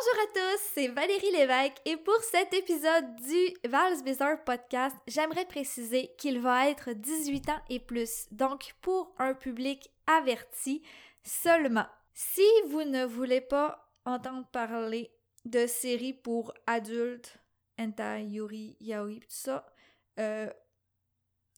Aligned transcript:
Bonjour 0.00 0.22
à 0.22 0.32
tous, 0.32 0.62
c'est 0.72 0.88
Valérie 0.88 1.30
Lévesque 1.30 1.76
et 1.84 1.98
pour 1.98 2.16
cet 2.22 2.54
épisode 2.54 3.16
du 3.16 3.68
Vals 3.68 4.02
Bizarre 4.02 4.42
Podcast, 4.44 4.96
j'aimerais 5.06 5.44
préciser 5.44 6.10
qu'il 6.16 6.40
va 6.40 6.70
être 6.70 6.92
18 6.94 7.50
ans 7.50 7.60
et 7.68 7.80
plus, 7.80 8.26
donc 8.30 8.74
pour 8.80 9.14
un 9.18 9.34
public 9.34 9.90
averti 10.06 10.80
seulement. 11.22 11.84
Si 12.14 12.46
vous 12.68 12.84
ne 12.84 13.04
voulez 13.04 13.42
pas 13.42 13.92
entendre 14.06 14.46
parler 14.46 15.10
de 15.44 15.66
séries 15.66 16.14
pour 16.14 16.54
adultes, 16.66 17.36
hentai, 17.78 18.24
yuri, 18.24 18.78
yaoi, 18.80 19.16
tout 19.16 19.26
ça, 19.28 19.66
euh, 20.18 20.48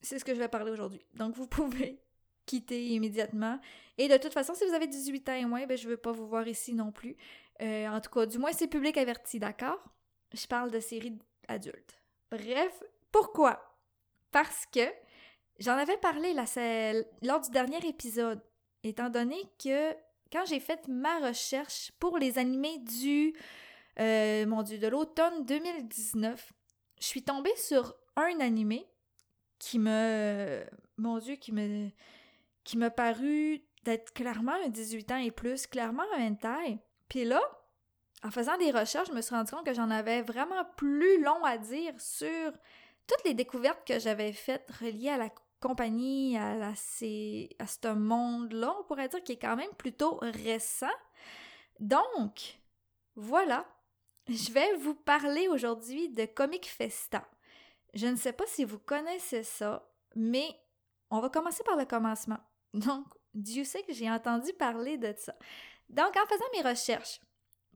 c'est 0.01 0.19
ce 0.19 0.25
que 0.25 0.35
je 0.35 0.41
vais 0.41 0.49
parler 0.49 0.73
aujourd'hui. 0.73 1.05
Donc 1.15 1.37
vous 1.37 1.47
pouvez 1.47 2.03
quitter 2.47 2.87
immédiatement. 2.87 3.61
Et 3.99 4.09
de 4.09 4.17
toute 4.17 4.33
façon, 4.33 4.55
si 4.55 4.65
vous 4.67 4.75
avez 4.75 4.87
18 4.87 5.29
ans 5.29 5.35
et 5.35 5.45
moins, 5.45 5.65
ben, 5.67 5.77
je 5.77 5.85
ne 5.87 5.91
veux 5.91 5.97
pas 5.97 6.13
vous 6.13 6.27
voir 6.27 6.49
ici 6.49 6.75
non 6.75 6.91
plus. 6.91 7.17
Euh, 7.63 7.87
en 7.89 8.01
tout 8.01 8.11
cas, 8.11 8.27
du 8.27 8.39
moins, 8.39 8.53
c'est 8.53 8.67
public 8.67 8.97
averti, 8.97 9.39
d'accord? 9.39 9.83
Je 10.33 10.47
parle 10.47 10.71
de 10.71 10.81
séries 10.81 11.19
adultes. 11.49 12.01
Bref, 12.31 12.83
pourquoi? 13.11 13.77
Parce 14.31 14.67
que 14.67 14.81
j'en 15.59 15.77
avais 15.77 15.99
parlé 15.99 16.35
lors 17.23 17.41
du 17.41 17.51
dernier 17.51 17.87
épisode, 17.87 18.43
étant 18.83 19.11
donné 19.11 19.37
que 19.63 19.93
quand 20.33 20.45
j'ai 20.47 20.61
fait 20.61 20.89
ma 20.89 21.19
recherche 21.19 21.93
pour 22.01 22.19
les 22.19 22.39
animés 22.39 22.79
du, 22.79 23.35
euh, 24.01 24.47
mon 24.47 24.63
Dieu, 24.63 24.79
de 24.79 24.89
l'automne 24.89 25.45
2019, 25.45 26.53
je 27.01 27.07
suis 27.07 27.23
tombée 27.23 27.55
sur 27.57 27.95
un 28.17 28.41
animé 28.41 28.87
qui 29.59 29.79
me, 29.79 30.65
mon 30.97 31.19
Dieu, 31.19 31.37
qui 31.37 31.53
me, 31.53 31.91
qui 32.65 32.79
m'a 32.79 32.91
paru 32.91 33.63
d'être 33.85 34.13
clairement 34.15 34.57
un 34.65 34.69
18 34.69 35.13
ans 35.13 35.17
et 35.19 35.31
plus, 35.31 35.67
clairement 35.67 36.03
un 36.17 36.35
taille. 36.35 36.79
Puis 37.13 37.27
là, 37.27 37.43
en 38.23 38.31
faisant 38.31 38.57
des 38.57 38.71
recherches, 38.71 39.09
je 39.09 39.13
me 39.13 39.21
suis 39.21 39.35
rendu 39.35 39.51
compte 39.51 39.67
que 39.67 39.75
j'en 39.75 39.91
avais 39.91 40.23
vraiment 40.23 40.65
plus 40.79 41.23
long 41.23 41.45
à 41.45 41.59
dire 41.59 41.93
sur 42.01 42.53
toutes 43.07 43.23
les 43.27 43.35
découvertes 43.35 43.87
que 43.87 43.99
j'avais 43.99 44.33
faites 44.33 44.67
reliées 44.81 45.11
à 45.11 45.19
la 45.19 45.29
compagnie, 45.61 46.39
à, 46.39 46.55
la, 46.55 46.75
ce 46.75 47.93
monde-là, 47.93 48.75
on 48.81 48.85
pourrait 48.85 49.11
dire 49.11 49.23
qui 49.23 49.33
est 49.33 49.39
quand 49.39 49.57
même 49.57 49.75
plutôt 49.77 50.21
récent. 50.23 50.87
Donc, 51.81 52.59
voilà, 53.15 53.67
je 54.27 54.51
vais 54.51 54.75
vous 54.77 54.95
parler 54.95 55.49
aujourd'hui 55.49 56.09
de 56.09 56.25
Comic 56.25 56.65
Festa. 56.65 57.29
Je 57.93 58.07
ne 58.07 58.17
sais 58.17 58.33
pas 58.33 58.47
si 58.47 58.65
vous 58.65 58.79
connaissez 58.79 59.43
ça, 59.43 59.87
mais 60.17 60.49
on 61.11 61.21
va 61.21 61.29
commencer 61.29 61.63
par 61.63 61.77
le 61.77 61.85
commencement. 61.85 62.41
Donc, 62.73 63.05
Dieu 63.35 63.65
sait 63.65 63.83
que 63.83 63.93
j'ai 63.93 64.11
entendu 64.11 64.51
parler 64.55 64.97
de 64.97 65.13
ça. 65.19 65.35
Donc, 65.93 66.17
en 66.17 66.27
faisant 66.27 66.45
mes 66.55 66.69
recherches 66.69 67.21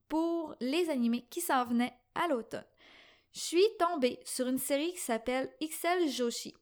pour 0.08 0.56
les 0.60 0.88
animés 0.90 1.26
qui 1.30 1.40
s'en 1.40 1.64
venaient 1.64 1.96
à 2.14 2.28
l'automne, 2.28 2.66
je 3.32 3.40
suis 3.40 3.76
tombée 3.78 4.18
sur 4.24 4.46
une 4.46 4.58
série 4.58 4.92
qui 4.92 5.00
s'appelle 5.00 5.54
XL 5.62 6.08
Joshi. 6.08 6.54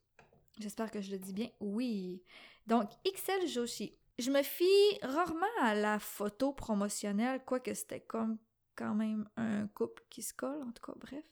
J'espère 0.59 0.91
que 0.91 1.01
je 1.01 1.13
le 1.13 1.19
dis 1.19 1.33
bien. 1.33 1.49
Oui. 1.61 2.23
Donc, 2.67 2.91
XL 3.07 3.47
Joshi. 3.47 3.97
Je 4.19 4.31
me 4.31 4.43
fie 4.43 4.99
rarement 5.03 5.47
à 5.61 5.75
la 5.75 5.99
photo 5.99 6.53
promotionnelle, 6.53 7.45
quoique 7.45 7.75
c'était 7.75 8.01
comme 8.01 8.39
quand 8.77 8.95
même 8.95 9.29
un 9.37 9.67
couple 9.69 10.03
qui 10.11 10.23
se 10.23 10.35
colle, 10.35 10.63
en 10.63 10.73
tout 10.73 10.83
cas, 10.83 10.95
bref. 10.97 11.25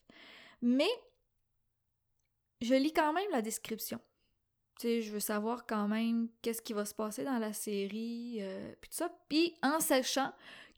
Mais 0.60 0.90
je 2.60 2.74
lis 2.74 2.92
quand 2.92 3.12
même 3.12 3.30
la 3.30 3.42
description. 3.42 4.00
Tu 4.78 4.88
sais, 4.88 5.02
je 5.02 5.12
veux 5.12 5.20
savoir 5.20 5.66
quand 5.66 5.88
même 5.88 6.28
qu'est-ce 6.40 6.62
qui 6.62 6.72
va 6.72 6.84
se 6.84 6.94
passer 6.94 7.24
dans 7.24 7.38
la 7.38 7.52
série, 7.52 8.38
euh, 8.40 8.72
puis 8.80 8.90
tout 8.90 8.96
ça. 8.96 9.10
Puis 9.28 9.54
en 9.62 9.80
sachant 9.80 10.32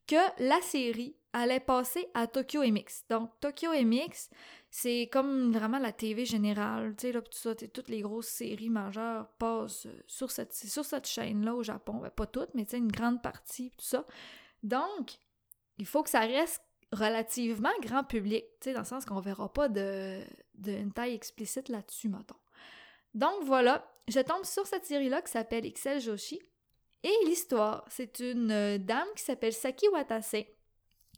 que 0.06 0.16
la 0.38 0.60
série 0.60 1.16
allait 1.32 1.60
passer 1.60 2.08
à 2.14 2.26
Tokyo 2.26 2.62
MX. 2.62 3.04
Donc, 3.10 3.30
Tokyo 3.40 3.70
MX, 3.72 4.30
c'est 4.70 5.08
comme 5.12 5.52
vraiment 5.52 5.78
la 5.78 5.92
TV 5.92 6.24
générale, 6.24 6.94
tu 6.96 7.08
sais, 7.08 7.12
là, 7.12 7.22
tout 7.22 7.32
ça, 7.32 7.54
toutes 7.54 7.88
les 7.88 8.02
grosses 8.02 8.28
séries 8.28 8.70
majeures 8.70 9.28
passent 9.38 9.86
euh, 9.86 10.02
sur 10.06 10.30
cette, 10.30 10.54
sur 10.54 10.84
cette 10.84 11.06
chaîne-là 11.06 11.54
au 11.54 11.62
Japon. 11.62 11.94
Ben, 11.94 12.10
pas 12.10 12.26
toutes, 12.26 12.54
mais 12.54 12.64
une 12.72 12.90
grande 12.90 13.22
partie, 13.22 13.70
tout 13.70 13.84
ça. 13.84 14.06
Donc, 14.62 15.18
il 15.78 15.86
faut 15.86 16.02
que 16.02 16.10
ça 16.10 16.20
reste 16.20 16.62
relativement 16.92 17.72
grand 17.82 18.04
public, 18.04 18.44
tu 18.60 18.68
sais, 18.68 18.72
dans 18.72 18.80
le 18.80 18.86
sens 18.86 19.04
qu'on 19.04 19.20
verra 19.20 19.52
pas 19.52 19.68
de, 19.68 20.20
de 20.54 20.88
taille 20.90 21.14
explicite 21.14 21.68
là-dessus, 21.68 22.08
mettons. 22.08 22.36
Donc 23.14 23.44
voilà, 23.44 23.88
je 24.08 24.20
tombe 24.20 24.44
sur 24.44 24.66
cette 24.66 24.84
série-là 24.84 25.22
qui 25.22 25.30
s'appelle 25.30 25.70
XL 25.72 26.00
Joshi. 26.00 26.40
Et 27.02 27.12
l'histoire, 27.26 27.84
c'est 27.88 28.20
une 28.20 28.50
euh, 28.50 28.78
dame 28.78 29.06
qui 29.14 29.22
s'appelle 29.22 29.52
Saki 29.52 29.88
Watase. 29.88 30.46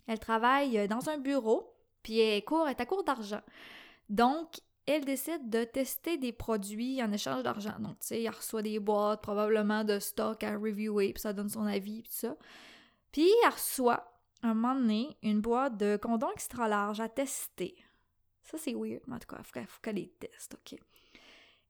Elle 0.07 0.19
travaille 0.19 0.79
euh, 0.79 0.87
dans 0.89 1.09
un 1.09 1.19
bureau, 1.19 1.75
puis 2.03 2.19
elle, 2.19 2.45
court, 2.45 2.69
est 2.69 2.81
à 2.81 2.87
court 2.87 3.05
d'argent. 3.05 3.41
Donc, 4.09 4.57
elle 4.85 5.05
décide 5.05 5.49
de 5.49 5.65
tester 5.65 6.19
des 6.19 6.33
produits 6.33 7.03
en 7.03 7.13
échange 7.13 7.43
d'argent. 7.43 7.77
Donc, 7.79 7.99
tu 8.01 8.09
sais, 8.09 8.23
elle 8.23 8.31
reçoit 8.31 8.63
des 8.63 8.79
boîtes, 8.79 9.23
probablement 9.23 9.85
de 9.85 9.99
stock 9.99 10.43
à 10.43 10.57
reviewer, 10.57 11.13
puis 11.13 11.21
ça 11.21 11.33
donne 11.33 11.49
son 11.49 11.67
avis, 11.67 12.03
puis 12.03 12.11
tout 12.11 12.19
ça. 12.19 12.37
Puis, 13.13 13.31
elle 13.45 13.53
reçoit, 13.53 14.13
un 14.43 14.55
moment 14.55 14.75
donné, 14.75 15.17
une 15.23 15.41
boîte 15.41 15.77
de 15.77 15.97
condoms 15.97 16.33
extra 16.33 16.69
large 16.69 17.01
à 17.01 17.09
tester. 17.09 17.77
Ça, 18.43 18.59
c'est 18.59 18.75
weird, 18.75 19.03
mais 19.07 19.17
en 19.17 19.19
tout 19.19 19.29
cas, 19.29 19.39
il 19.57 19.67
faut 19.67 19.81
qu'elle 19.83 19.97
les 19.97 20.09
teste, 20.09 20.55
OK? 20.55 20.79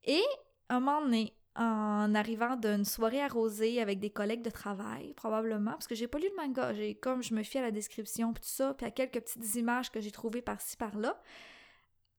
Et 0.07 0.25
un 0.69 0.81
moment 0.81 1.03
donné, 1.03 1.35
en 1.57 2.15
arrivant 2.15 2.57
d'une 2.57 2.85
soirée 2.85 3.23
arrosée 3.23 3.81
avec 3.81 3.99
des 3.99 4.11
collègues 4.11 4.43
de 4.43 4.51
travail, 4.51 5.15
probablement, 5.15 5.73
parce 5.73 5.87
que 5.87 5.95
j'ai 5.95 6.07
pas 6.07 6.19
lu 6.19 6.29
le 6.29 6.43
manga, 6.43 6.75
j'ai 6.75 6.95
comme 6.95 7.23
je 7.23 7.35
me 7.35 7.43
fie 7.43 7.59
à 7.59 7.63
la 7.63 7.71
description 7.71 8.33
puis 8.33 8.43
tout 8.43 8.51
ça, 8.51 8.75
puis 8.75 8.87
à 8.87 8.91
quelques 8.91 9.21
petites 9.21 9.55
images 9.55 9.91
que 9.91 10.01
j'ai 10.01 10.11
trouvées 10.11 10.43
par-ci 10.43 10.77
par-là. 10.77 11.21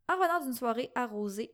En 0.09 0.16
revenant 0.16 0.44
d'une 0.44 0.53
soirée 0.53 0.92
arrosée, 0.96 1.53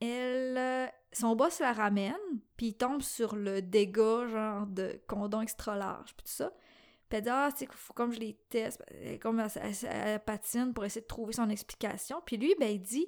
elle 0.00 0.58
euh, 0.58 0.86
son 1.12 1.34
boss 1.34 1.60
la 1.60 1.72
ramène, 1.72 2.14
puis 2.56 2.66
il 2.66 2.74
tombe 2.74 3.00
sur 3.00 3.34
le 3.34 3.62
dégât 3.62 4.26
genre 4.28 4.66
de 4.66 5.00
condom 5.06 5.40
extra 5.40 5.74
large 5.76 6.14
puis 6.14 6.24
tout 6.24 6.32
ça. 6.32 6.52
Puis 7.08 7.18
elle 7.18 7.24
dit 7.24 7.30
ah, 7.32 7.48
c'est 7.56 7.72
faut 7.72 7.94
comme 7.94 8.12
je 8.12 8.20
les 8.20 8.34
teste, 8.50 8.82
comme 9.22 9.40
elle, 9.40 10.20
patine 10.20 10.74
pour 10.74 10.84
essayer 10.84 11.00
de 11.00 11.06
trouver 11.06 11.32
son 11.32 11.48
explication. 11.48 12.20
Puis 12.26 12.36
lui 12.36 12.54
ben 12.58 12.68
il 12.68 12.82
dit 12.82 13.06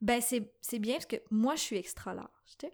ben 0.00 0.20
c'est 0.20 0.78
bien 0.78 0.94
parce 0.94 1.06
que 1.06 1.16
moi 1.30 1.54
je 1.56 1.60
suis 1.60 1.76
extra 1.76 2.14
large, 2.14 2.28
tu 2.58 2.66
sais. 2.66 2.72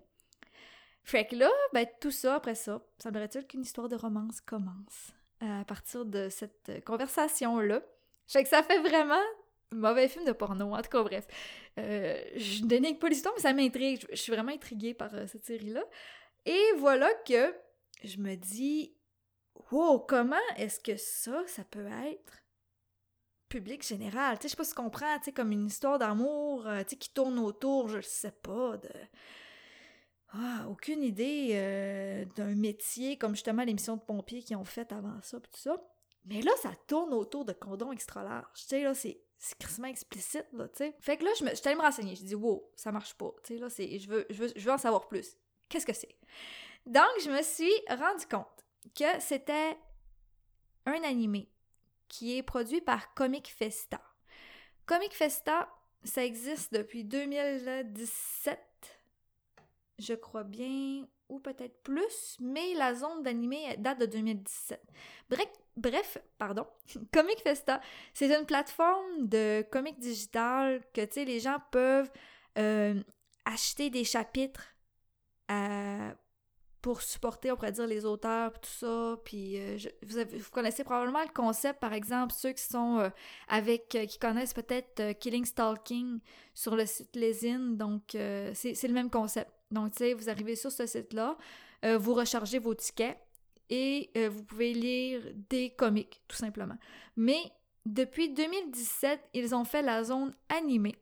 Fait 1.02 1.26
que 1.26 1.36
là, 1.36 1.50
ben 1.72 1.86
tout 2.00 2.10
ça, 2.10 2.34
après 2.34 2.56
ça, 2.56 2.82
semblerait-il 2.98 3.46
qu'une 3.46 3.62
histoire 3.62 3.88
de 3.88 3.96
romance 3.96 4.40
commence 4.40 5.12
euh, 5.42 5.60
à 5.60 5.64
partir 5.64 6.04
de 6.04 6.28
cette 6.28 6.84
conversation-là. 6.84 7.82
Fait 8.26 8.42
que 8.42 8.48
ça 8.48 8.62
fait 8.62 8.80
vraiment 8.80 9.22
mauvais 9.72 10.08
film 10.08 10.24
de 10.24 10.32
porno, 10.32 10.74
en 10.74 10.82
tout 10.82 10.90
cas, 10.90 11.02
bref. 11.02 11.26
Euh, 11.78 12.20
je 12.36 12.62
ne 12.62 12.68
dénigre 12.68 12.98
pas 12.98 13.08
l'histoire, 13.08 13.34
mais 13.36 13.42
ça 13.42 13.52
m'intrigue. 13.52 14.04
Je, 14.10 14.16
suis 14.16 14.32
vraiment 14.32 14.52
intriguée 14.52 14.94
par 14.94 15.14
euh, 15.14 15.26
cette 15.26 15.44
série-là. 15.44 15.84
Et 16.44 16.72
voilà 16.78 17.12
que 17.26 17.54
je 18.04 18.18
me 18.18 18.34
dis, 18.34 18.94
wow, 19.70 19.98
comment 20.00 20.36
est-ce 20.56 20.80
que 20.80 20.96
ça, 20.96 21.42
ça 21.46 21.64
peut 21.64 21.86
être 21.86 22.42
public 23.48 23.86
général. 23.86 24.38
Tu 24.38 24.42
sais, 24.42 24.48
je 24.48 24.50
sais 24.52 24.56
pas 24.56 24.64
si 24.64 24.70
tu 24.70 24.76
comprends, 24.76 25.18
tu 25.18 25.24
sais, 25.24 25.32
comme 25.32 25.52
une 25.52 25.66
histoire 25.66 25.98
d'amour, 25.98 26.66
euh, 26.66 26.82
tu 26.82 26.90
sais, 26.90 26.96
qui 26.96 27.10
tourne 27.10 27.38
autour, 27.38 27.88
je 27.88 28.00
sais 28.00 28.32
pas, 28.32 28.76
de... 28.76 28.90
Ah, 30.32 30.66
aucune 30.68 31.02
idée 31.02 31.50
euh, 31.52 32.24
d'un 32.36 32.54
métier 32.54 33.16
comme 33.16 33.34
justement 33.34 33.62
l'émission 33.62 33.96
de 33.96 34.02
pompiers 34.02 34.42
qui 34.42 34.54
ont 34.54 34.64
fait 34.64 34.92
avant 34.92 35.20
ça, 35.22 35.40
pis 35.40 35.50
tout 35.50 35.60
ça. 35.60 35.76
Mais 36.24 36.42
là, 36.42 36.50
ça 36.60 36.72
tourne 36.88 37.14
autour 37.14 37.44
de 37.44 37.52
condoms 37.52 37.92
extra 37.92 38.24
large. 38.24 38.46
Tu 38.54 38.66
sais, 38.66 38.82
là, 38.82 38.94
c'est 38.94 39.20
c'est 39.38 39.58
crissement 39.58 39.88
explicite, 39.88 40.46
là, 40.52 40.66
tu 40.68 40.78
sais. 40.78 40.96
Fait 41.00 41.16
que 41.16 41.24
là, 41.24 41.30
je 41.38 41.44
me, 41.44 41.50
allée 41.50 41.76
me 41.76 41.82
renseigner. 41.82 42.14
Je 42.16 42.24
dis, 42.24 42.34
wow, 42.34 42.70
ça 42.74 42.90
marche 42.90 43.14
pas. 43.14 43.32
Tu 43.44 43.54
sais, 43.54 43.60
là, 43.60 43.68
c'est, 43.68 43.98
je 43.98 44.08
veux, 44.08 44.26
je, 44.30 44.42
veux, 44.42 44.52
je 44.54 44.64
veux 44.64 44.72
en 44.72 44.78
savoir 44.78 45.08
plus. 45.08 45.36
Qu'est-ce 45.68 45.86
que 45.86 45.92
c'est? 45.92 46.16
Donc, 46.86 47.10
je 47.22 47.30
me 47.30 47.42
suis 47.42 47.72
rendu 47.88 48.26
compte 48.26 48.64
que 48.94 49.20
c'était 49.20 49.76
un 50.86 51.02
animé 51.02 51.50
qui 52.08 52.36
est 52.36 52.42
produit 52.42 52.80
par 52.80 53.14
Comic 53.14 53.48
Festa. 53.48 54.00
Comic 54.86 55.12
Festa, 55.14 55.68
ça 56.04 56.24
existe 56.24 56.72
depuis 56.72 57.04
2017, 57.04 58.58
je 59.98 60.14
crois 60.14 60.44
bien, 60.44 61.06
ou 61.28 61.40
peut-être 61.40 61.82
plus, 61.82 62.36
mais 62.40 62.74
la 62.74 62.94
zone 62.94 63.22
d'animé 63.22 63.76
date 63.78 64.00
de 64.00 64.06
2017. 64.06 64.80
Bref, 65.28 65.48
bref 65.76 66.18
pardon, 66.38 66.66
Comic 67.12 67.40
Festa, 67.40 67.80
c'est 68.14 68.32
une 68.32 68.46
plateforme 68.46 69.26
de 69.26 69.64
comics 69.70 69.98
digital 69.98 70.82
que, 70.94 71.04
tu 71.04 71.24
les 71.24 71.40
gens 71.40 71.58
peuvent 71.70 72.10
euh, 72.58 73.02
acheter 73.44 73.90
des 73.90 74.04
chapitres 74.04 74.68
à 75.48 76.14
pour 76.86 77.02
supporter, 77.02 77.50
on 77.50 77.56
pourrait 77.56 77.72
dire, 77.72 77.88
les 77.88 78.04
auteurs, 78.04 78.52
tout 78.60 78.70
ça. 78.70 79.18
Puis 79.24 79.58
euh, 79.58 79.76
vous, 80.06 80.20
vous, 80.20 80.50
connaissez 80.52 80.84
probablement 80.84 81.20
le 81.20 81.32
concept, 81.34 81.80
par 81.80 81.92
exemple, 81.92 82.32
ceux 82.32 82.52
qui 82.52 82.62
sont 82.62 83.00
euh, 83.00 83.08
avec, 83.48 83.92
euh, 83.96 84.06
qui 84.06 84.20
connaissent 84.20 84.54
peut-être 84.54 85.18
Killing 85.18 85.44
Stalking 85.44 86.20
sur 86.54 86.76
le 86.76 86.86
site 86.86 87.16
Lesine. 87.16 87.76
Donc, 87.76 88.02
c'est 88.12 88.80
le 88.84 88.92
même 88.92 89.10
concept. 89.10 89.50
Donc, 89.72 89.94
tu 89.94 89.98
sais, 89.98 90.14
vous 90.14 90.30
arrivez 90.30 90.54
sur 90.54 90.70
ce 90.70 90.86
site-là, 90.86 91.36
vous 91.82 92.14
rechargez 92.14 92.60
vos 92.60 92.74
tickets 92.74 93.18
et 93.68 94.08
vous 94.28 94.44
pouvez 94.44 94.72
lire 94.72 95.22
des 95.50 95.70
comics, 95.70 96.22
tout 96.28 96.36
simplement. 96.36 96.76
Mais 97.16 97.40
depuis 97.84 98.32
2017, 98.32 99.20
ils 99.34 99.56
ont 99.56 99.64
fait 99.64 99.82
la 99.82 100.04
zone 100.04 100.32
animée. 100.48 100.94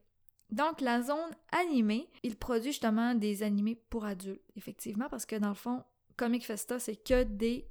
Donc, 0.55 0.79
la 0.79 1.01
zone 1.01 1.35
animée, 1.51 2.07
ils 2.23 2.37
produisent 2.37 2.67
justement 2.67 3.13
des 3.13 3.43
animés 3.43 3.75
pour 3.89 4.05
adultes, 4.05 4.41
effectivement, 4.55 5.09
parce 5.09 5.25
que 5.25 5.35
dans 5.35 5.49
le 5.49 5.53
fond, 5.53 5.83
Comic 6.15 6.45
Festa, 6.45 6.79
c'est 6.79 6.95
que 6.95 7.23
des 7.23 7.67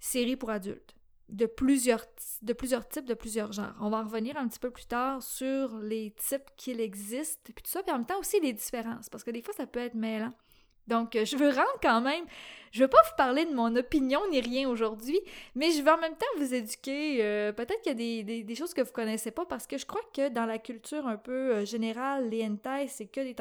séries 0.00 0.34
pour 0.34 0.50
adultes 0.50 0.96
de 1.28 1.46
plusieurs, 1.46 2.04
types, 2.16 3.06
de 3.06 3.14
plusieurs 3.14 3.52
genres. 3.52 3.76
On 3.80 3.88
va 3.88 3.98
en 3.98 4.04
revenir 4.04 4.36
un 4.36 4.48
petit 4.48 4.58
peu 4.58 4.70
plus 4.72 4.86
tard 4.86 5.22
sur 5.22 5.78
les 5.78 6.10
types 6.10 6.50
qu'il 6.56 6.80
existe, 6.80 7.40
puis 7.44 7.62
tout 7.62 7.70
ça, 7.70 7.84
puis 7.84 7.92
en 7.92 7.98
même 7.98 8.06
temps 8.06 8.18
aussi 8.18 8.40
les 8.40 8.52
différences, 8.52 9.08
parce 9.08 9.22
que 9.22 9.30
des 9.30 9.40
fois, 9.40 9.54
ça 9.54 9.68
peut 9.68 9.78
être 9.78 9.94
mêlant. 9.94 10.32
Donc, 10.86 11.16
euh, 11.16 11.24
je 11.24 11.36
veux 11.36 11.48
rendre 11.48 11.78
quand 11.82 12.00
même, 12.00 12.24
je 12.72 12.82
veux 12.82 12.88
pas 12.88 12.98
vous 13.04 13.16
parler 13.16 13.46
de 13.46 13.54
mon 13.54 13.74
opinion 13.76 14.20
ni 14.30 14.40
rien 14.40 14.68
aujourd'hui, 14.68 15.18
mais 15.54 15.70
je 15.70 15.82
veux 15.82 15.90
en 15.90 15.98
même 15.98 16.16
temps 16.16 16.26
vous 16.36 16.52
éduquer. 16.52 17.24
Euh, 17.24 17.52
peut-être 17.52 17.80
qu'il 17.82 17.98
y 18.00 18.20
a 18.20 18.42
des, 18.42 18.54
choses 18.54 18.74
que 18.74 18.82
vous 18.82 18.92
connaissez 18.92 19.30
pas, 19.30 19.46
parce 19.46 19.66
que 19.66 19.78
je 19.78 19.86
crois 19.86 20.02
que 20.12 20.28
dans 20.28 20.46
la 20.46 20.58
culture 20.58 21.06
un 21.06 21.16
peu 21.16 21.54
euh, 21.54 21.64
générale, 21.64 22.28
les 22.28 22.44
hentai, 22.44 22.88
c'est 22.88 23.06
que 23.06 23.20
des, 23.20 23.34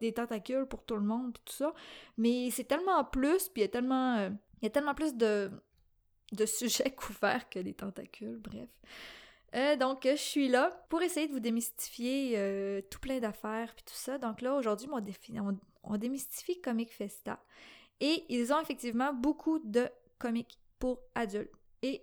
des, 0.00 0.12
tentacules 0.12 0.66
pour 0.66 0.84
tout 0.84 0.96
le 0.96 1.02
monde, 1.02 1.32
puis 1.32 1.42
tout 1.46 1.54
ça. 1.54 1.74
Mais 2.16 2.50
c'est 2.50 2.64
tellement 2.64 3.04
plus, 3.04 3.48
puis 3.48 3.62
il 3.62 3.62
y 3.62 3.64
a 3.64 3.68
tellement, 3.68 4.30
y 4.62 4.66
a 4.66 4.70
tellement 4.70 4.94
plus 4.94 5.14
de, 5.14 5.50
de 6.32 6.46
sujets 6.46 6.90
couverts 6.96 7.48
que 7.48 7.58
des 7.58 7.74
tentacules, 7.74 8.38
bref. 8.38 8.68
Donc, 9.80 10.00
je 10.04 10.14
suis 10.14 10.48
là 10.48 10.84
pour 10.90 11.00
essayer 11.00 11.26
de 11.26 11.32
vous 11.32 11.40
démystifier 11.40 12.82
tout 12.90 13.00
plein 13.00 13.18
d'affaires 13.18 13.74
puis 13.74 13.82
tout 13.82 13.94
ça. 13.94 14.18
Donc 14.18 14.42
là, 14.42 14.54
aujourd'hui, 14.54 14.86
on, 14.92 15.00
on, 15.82 15.96
démystifie 15.96 16.60
Comic 16.60 16.92
Festa. 16.92 17.42
Et 18.00 18.24
ils 18.28 18.52
ont 18.52 18.60
effectivement 18.60 19.12
beaucoup 19.12 19.58
de 19.58 19.88
comics 20.18 20.58
pour 20.78 21.00
adultes. 21.14 21.52
Et 21.82 22.02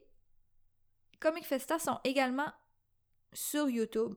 Comic 1.20 1.46
Festa 1.46 1.80
sont 1.80 2.00
également 2.04 2.52
sur 3.34 3.70
YouTube. 3.70 4.16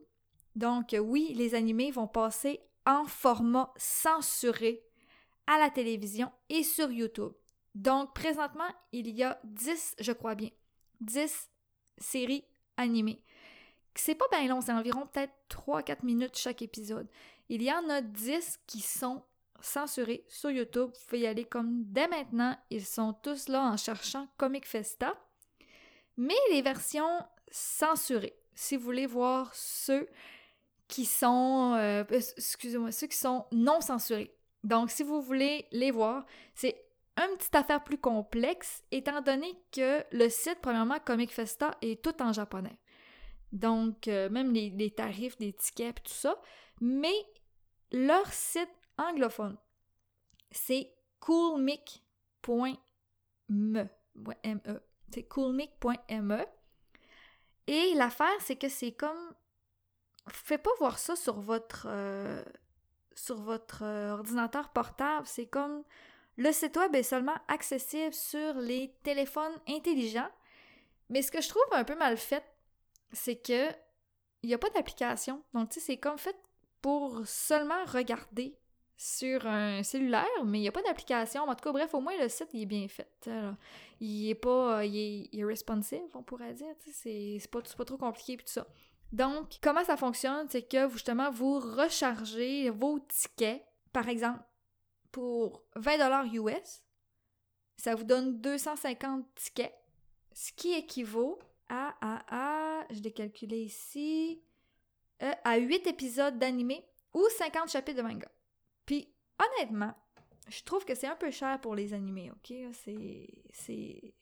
Donc 0.57 0.97
oui, 1.01 1.33
les 1.35 1.55
animés 1.55 1.91
vont 1.91 2.09
passer 2.09 2.61
en 2.87 3.05
format 3.05 3.73
censuré 3.77 4.83
à 5.47 5.59
la 5.59 5.71
télévision 5.71 6.31
et 6.49 6.63
sur 6.63 6.91
YouTube. 6.91 7.33
Donc, 7.75 8.15
présentement, 8.15 8.69
il 8.93 9.09
y 9.11 9.23
a 9.23 9.41
10, 9.45 9.97
je 10.01 10.13
crois 10.13 10.35
bien, 10.35 10.51
10 11.01 11.49
séries 11.99 12.45
animées. 12.77 13.23
C'est 13.95 14.15
pas 14.15 14.27
bien 14.31 14.47
long, 14.49 14.61
c'est 14.61 14.73
environ 14.73 15.07
peut-être 15.07 15.33
3-4 15.51 16.05
minutes 16.05 16.37
chaque 16.37 16.63
épisode. 16.63 17.09
Il 17.49 17.63
y 17.63 17.73
en 17.73 17.89
a 17.89 18.01
10 18.01 18.61
qui 18.67 18.81
sont 18.81 19.23
censurés 19.61 20.25
sur 20.29 20.51
YouTube. 20.51 20.91
Vous 20.93 21.07
pouvez 21.07 21.21
y 21.21 21.27
aller 21.27 21.45
comme 21.45 21.85
dès 21.85 22.09
maintenant. 22.09 22.57
Ils 22.71 22.85
sont 22.85 23.13
tous 23.13 23.49
là 23.49 23.63
en 23.63 23.77
cherchant 23.77 24.29
Comic 24.37 24.67
Festa. 24.67 25.15
Mais 26.17 26.35
les 26.51 26.63
versions 26.63 27.25
censurées, 27.51 28.37
si 28.55 28.77
vous 28.77 28.85
voulez 28.85 29.07
voir 29.07 29.55
ceux 29.55 30.09
qui 30.89 31.05
sont, 31.05 31.75
euh, 31.77 32.05
excusez-moi, 32.11 32.91
ceux 32.93 33.07
qui 33.07 33.17
sont 33.17 33.47
non 33.53 33.81
censurés. 33.81 34.35
Donc, 34.65 34.91
si 34.91 35.03
vous 35.03 35.21
voulez 35.21 35.67
les 35.71 35.91
voir, 35.91 36.27
c'est 36.55 36.85
une 37.17 37.37
petite 37.37 37.55
affaire 37.55 37.85
plus 37.85 37.99
complexe, 37.99 38.83
étant 38.91 39.21
donné 39.21 39.53
que 39.73 40.05
le 40.13 40.29
site, 40.29 40.59
premièrement, 40.63 40.99
Comic 41.05 41.33
Festa, 41.33 41.77
est 41.83 42.03
tout 42.03 42.21
en 42.23 42.33
japonais. 42.33 42.79
Donc, 43.53 44.09
euh, 44.09 44.29
même 44.29 44.53
les, 44.53 44.91
tarifs 44.91 45.39
des 45.39 45.53
tickets 45.53 45.99
et 45.99 46.03
tout 46.03 46.13
ça. 46.13 46.41
Mais 46.81 47.15
leur 47.93 48.33
site 48.33 48.71
anglophone, 48.99 49.56
c'est 50.50 50.93
coolmic.me. 51.21 52.77
M-E. 54.43 54.83
C'est 55.12 55.23
coolmic.me. 55.25 56.45
Et 57.67 57.95
l'affaire, 57.95 58.41
c'est 58.41 58.56
que 58.56 58.69
c'est 58.69 58.93
comme. 58.93 59.35
Faites 60.29 60.62
pas 60.62 60.71
voir 60.79 60.99
ça 60.99 61.17
sur 61.17 61.41
votre. 61.41 61.87
Euh, 61.89 62.43
sur 63.15 63.37
votre 63.37 63.83
euh, 63.83 64.12
ordinateur 64.12 64.69
portable. 64.71 65.27
C'est 65.27 65.47
comme 65.47 65.83
le 66.37 66.53
site 66.53 66.77
web 66.77 66.95
est 66.95 67.03
seulement 67.03 67.37
accessible 67.49 68.15
sur 68.15 68.55
les 68.55 68.95
téléphones 69.03 69.59
intelligents, 69.69 70.31
mais 71.09 71.23
ce 71.23 71.33
que 71.33 71.41
je 71.41 71.49
trouve 71.49 71.62
un 71.73 71.85
peu 71.85 71.97
mal 71.97 72.17
fait, 72.17 72.45
c'est 73.12 73.37
que 73.37 73.69
il 74.43 74.49
n'y 74.49 74.55
a 74.55 74.59
pas 74.59 74.71
d'application. 74.71 75.43
Donc, 75.53 75.71
tu 75.71 75.81
sais, 75.81 75.87
c'est 75.87 75.97
comme 75.97 76.17
fait 76.17 76.37
pour 76.81 77.27
seulement 77.27 77.85
regarder 77.87 78.56
sur 79.00 79.47
un 79.47 79.85
cellulaire, 79.85 80.27
mais 80.45 80.59
il 80.59 80.62
n'y 80.62 80.69
a 80.69 80.73
pas 80.73 80.83
d'application. 80.83 81.45
En 81.45 81.55
tout 81.55 81.62
cas, 81.62 81.71
bref, 81.71 81.95
au 81.95 82.00
moins 82.00 82.19
le 82.21 82.29
site 82.29 82.49
il 82.53 82.62
est 82.62 82.67
bien 82.67 82.89
fait. 82.89 83.31
Il 84.00 84.29
est 84.29 84.35
pas. 84.35 84.85
Il 84.85 85.29
est, 85.33 85.45
responsive, 85.45 86.00
on 86.15 86.23
pourrait 86.23 86.53
dire. 86.53 86.75
C'est 86.93 87.39
pas, 87.50 87.61
pas 87.62 87.85
trop 87.85 87.97
compliqué 87.97 88.33
et 88.33 88.37
tout 88.39 88.45
ça. 88.47 88.67
Donc, 89.12 89.59
comment 89.62 89.85
ça 89.85 89.97
fonctionne? 89.97 90.49
C'est 90.50 90.62
que 90.62 90.89
justement, 90.91 91.31
vous 91.31 91.61
rechargez 91.61 92.71
vos 92.71 92.99
tickets. 92.99 93.65
Par 93.93 94.09
exemple, 94.09 94.41
pour 95.12 95.62
20$ 95.77 96.35
US, 96.35 96.83
ça 97.77 97.95
vous 97.95 98.05
donne 98.05 98.41
250 98.41 99.25
tickets, 99.37 99.75
ce 100.35 100.53
qui 100.53 100.75
équivaut 100.75 101.39
à, 101.69 101.95
à, 102.00 102.81
à 102.81 102.87
je 102.91 103.00
l'ai 103.00 103.12
calculé 103.12 103.62
ici, 103.62 104.43
euh, 105.23 105.33
à 105.45 105.56
8 105.56 105.87
épisodes 105.87 106.39
d'animé 106.39 106.85
ou 107.15 107.25
50 107.39 107.71
chapitres 107.71 108.03
de 108.03 108.06
manga. 108.06 108.29
Honnêtement, 109.38 109.94
je 110.49 110.62
trouve 110.62 110.85
que 110.85 110.94
c'est 110.94 111.06
un 111.06 111.17
peu 111.17 111.31
cher 111.31 111.61
pour 111.61 111.75
les 111.75 111.94
animés, 111.94 112.31
ok? 112.31 112.56
C'est. 112.73 113.29
C'est. 113.52 114.14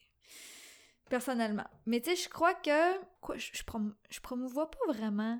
Personnellement. 1.09 1.67
Mais 1.85 2.01
tu 2.01 2.09
sais, 2.09 2.15
je 2.15 2.29
crois 2.29 2.53
que. 2.53 2.97
Quoi, 3.21 3.37
je, 3.37 3.51
je, 3.53 3.63
je 4.09 4.19
promouvois 4.19 4.69
pas 4.69 4.93
vraiment 4.93 5.39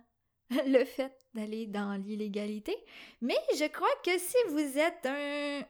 le 0.65 0.85
fait 0.85 1.13
d'aller 1.33 1.67
dans 1.67 1.93
l'illégalité, 2.01 2.75
mais 3.21 3.37
je 3.57 3.67
crois 3.67 3.87
que 4.03 4.17
si 4.17 4.37
vous 4.49 4.77
êtes 4.77 5.05
un, 5.05 5.61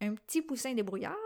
un, 0.00 0.14
petit 0.14 0.42
poussin 0.42 0.74
débrouillard, 0.74 1.16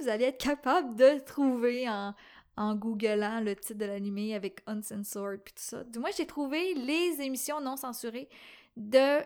vous 0.00 0.08
allez 0.08 0.24
être 0.26 0.42
capable 0.42 0.96
de 0.96 1.18
trouver 1.18 1.88
en, 1.88 2.14
en 2.56 2.74
googlant 2.74 3.40
le 3.40 3.54
titre 3.54 3.78
de 3.78 3.84
l'animé 3.84 4.34
avec 4.34 4.62
Uncensored 4.66 5.40
puis 5.44 5.52
tout 5.52 5.62
ça. 5.62 5.84
Du 5.84 5.98
moins, 5.98 6.10
j'ai 6.16 6.26
trouvé 6.26 6.74
les 6.74 7.20
émissions 7.20 7.60
non 7.60 7.76
censurées 7.76 8.28
de 8.76 9.20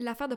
l'affaire 0.00 0.28
de 0.28 0.34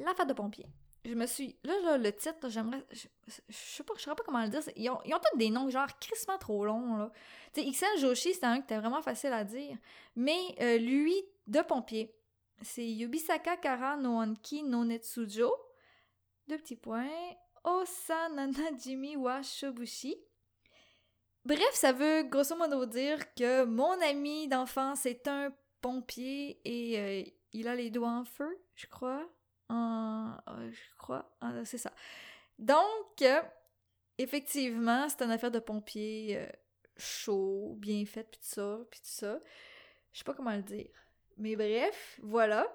pompier. 0.00 0.04
L'affaire 0.04 0.26
de 0.26 0.32
pompier 0.32 0.66
je 1.04 1.14
me 1.14 1.26
suis. 1.26 1.56
Là, 1.64 1.96
le 1.96 2.12
titre, 2.12 2.48
j'aimerais. 2.48 2.84
Je, 2.90 3.06
sais 3.48 3.82
pas, 3.82 3.94
je 3.96 4.02
sais 4.02 4.14
pas 4.14 4.22
comment 4.24 4.42
le 4.42 4.48
dire. 4.48 4.60
Ils 4.76 4.90
ont, 4.90 5.00
ils 5.04 5.14
ont 5.14 5.18
tous 5.18 5.38
des 5.38 5.50
noms, 5.50 5.70
genre, 5.70 5.88
crissement 5.98 6.38
trop 6.38 6.64
longs, 6.64 6.96
là. 6.96 7.12
Tu 7.52 7.62
sais, 7.62 7.70
XL 7.70 8.00
Joshi, 8.00 8.34
c'était 8.34 8.46
un 8.46 8.56
qui 8.58 8.64
était 8.64 8.78
vraiment 8.78 9.02
facile 9.02 9.32
à 9.32 9.44
dire. 9.44 9.76
Mais 10.14 10.38
euh, 10.60 10.78
lui, 10.78 11.14
de 11.46 11.60
pompier, 11.60 12.14
c'est 12.62 12.86
Yubisaka 12.86 13.56
Kara 13.56 13.96
no 13.96 14.20
Anki 14.20 14.62
no 14.62 14.84
Netsujo. 14.84 15.52
Deux 16.48 16.58
petits 16.58 16.76
points. 16.76 17.08
Osanana 17.64 18.76
Jimi 18.78 19.16
wa 19.16 19.42
Shobushi. 19.42 20.16
Bref, 21.44 21.72
ça 21.72 21.92
veut 21.92 22.24
grosso 22.24 22.54
modo 22.56 22.84
dire 22.84 23.34
que 23.34 23.64
mon 23.64 23.98
ami 24.02 24.46
d'enfance 24.46 25.06
est 25.06 25.26
un 25.26 25.50
pompier 25.80 26.60
et 26.64 26.98
euh, 26.98 27.30
il 27.54 27.66
a 27.66 27.74
les 27.74 27.90
doigts 27.90 28.10
en 28.10 28.24
feu, 28.24 28.58
je 28.74 28.86
crois. 28.86 29.26
Euh, 29.70 30.70
je 30.70 30.96
crois, 30.98 31.30
c'est 31.64 31.78
ça. 31.78 31.92
Donc, 32.58 33.24
effectivement, 34.18 35.08
c'est 35.08 35.22
une 35.22 35.30
affaire 35.30 35.50
de 35.50 35.58
pompier 35.58 36.36
euh, 36.36 36.46
chaud, 36.96 37.74
bien 37.78 38.04
fait, 38.04 38.24
puis 38.24 38.40
tout 38.40 38.54
ça, 38.54 38.78
puis 38.90 39.00
tout 39.00 39.06
ça. 39.06 39.40
Je 40.12 40.18
sais 40.18 40.24
pas 40.24 40.34
comment 40.34 40.54
le 40.54 40.62
dire. 40.62 40.90
Mais 41.38 41.56
bref, 41.56 42.18
voilà. 42.22 42.66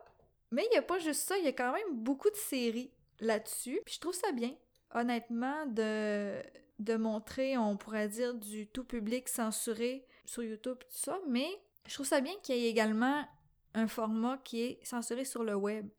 Mais 0.51 0.65
il 0.65 0.69
n'y 0.71 0.77
a 0.77 0.81
pas 0.81 0.99
juste 0.99 1.21
ça, 1.21 1.37
il 1.37 1.45
y 1.45 1.47
a 1.47 1.53
quand 1.53 1.73
même 1.73 1.97
beaucoup 1.97 2.29
de 2.29 2.35
séries 2.35 2.91
là-dessus. 3.19 3.79
Je 3.87 3.99
trouve 3.99 4.13
ça 4.13 4.31
bien, 4.31 4.55
honnêtement, 4.93 5.65
de, 5.65 6.41
de 6.79 6.95
montrer, 6.95 7.57
on 7.57 7.77
pourrait 7.77 8.09
dire, 8.09 8.33
du 8.33 8.67
tout 8.67 8.83
public 8.83 9.27
censuré 9.27 10.07
sur 10.25 10.43
YouTube 10.43 10.77
tout 10.79 10.97
ça. 10.97 11.19
Mais 11.27 11.47
je 11.85 11.93
trouve 11.93 12.07
ça 12.07 12.21
bien 12.21 12.33
qu'il 12.41 12.57
y 12.57 12.65
ait 12.65 12.69
également 12.69 13.27
un 13.73 13.87
format 13.87 14.37
qui 14.43 14.61
est 14.61 14.79
censuré 14.83 15.25
sur 15.25 15.43
le 15.43 15.55
web. 15.55 15.89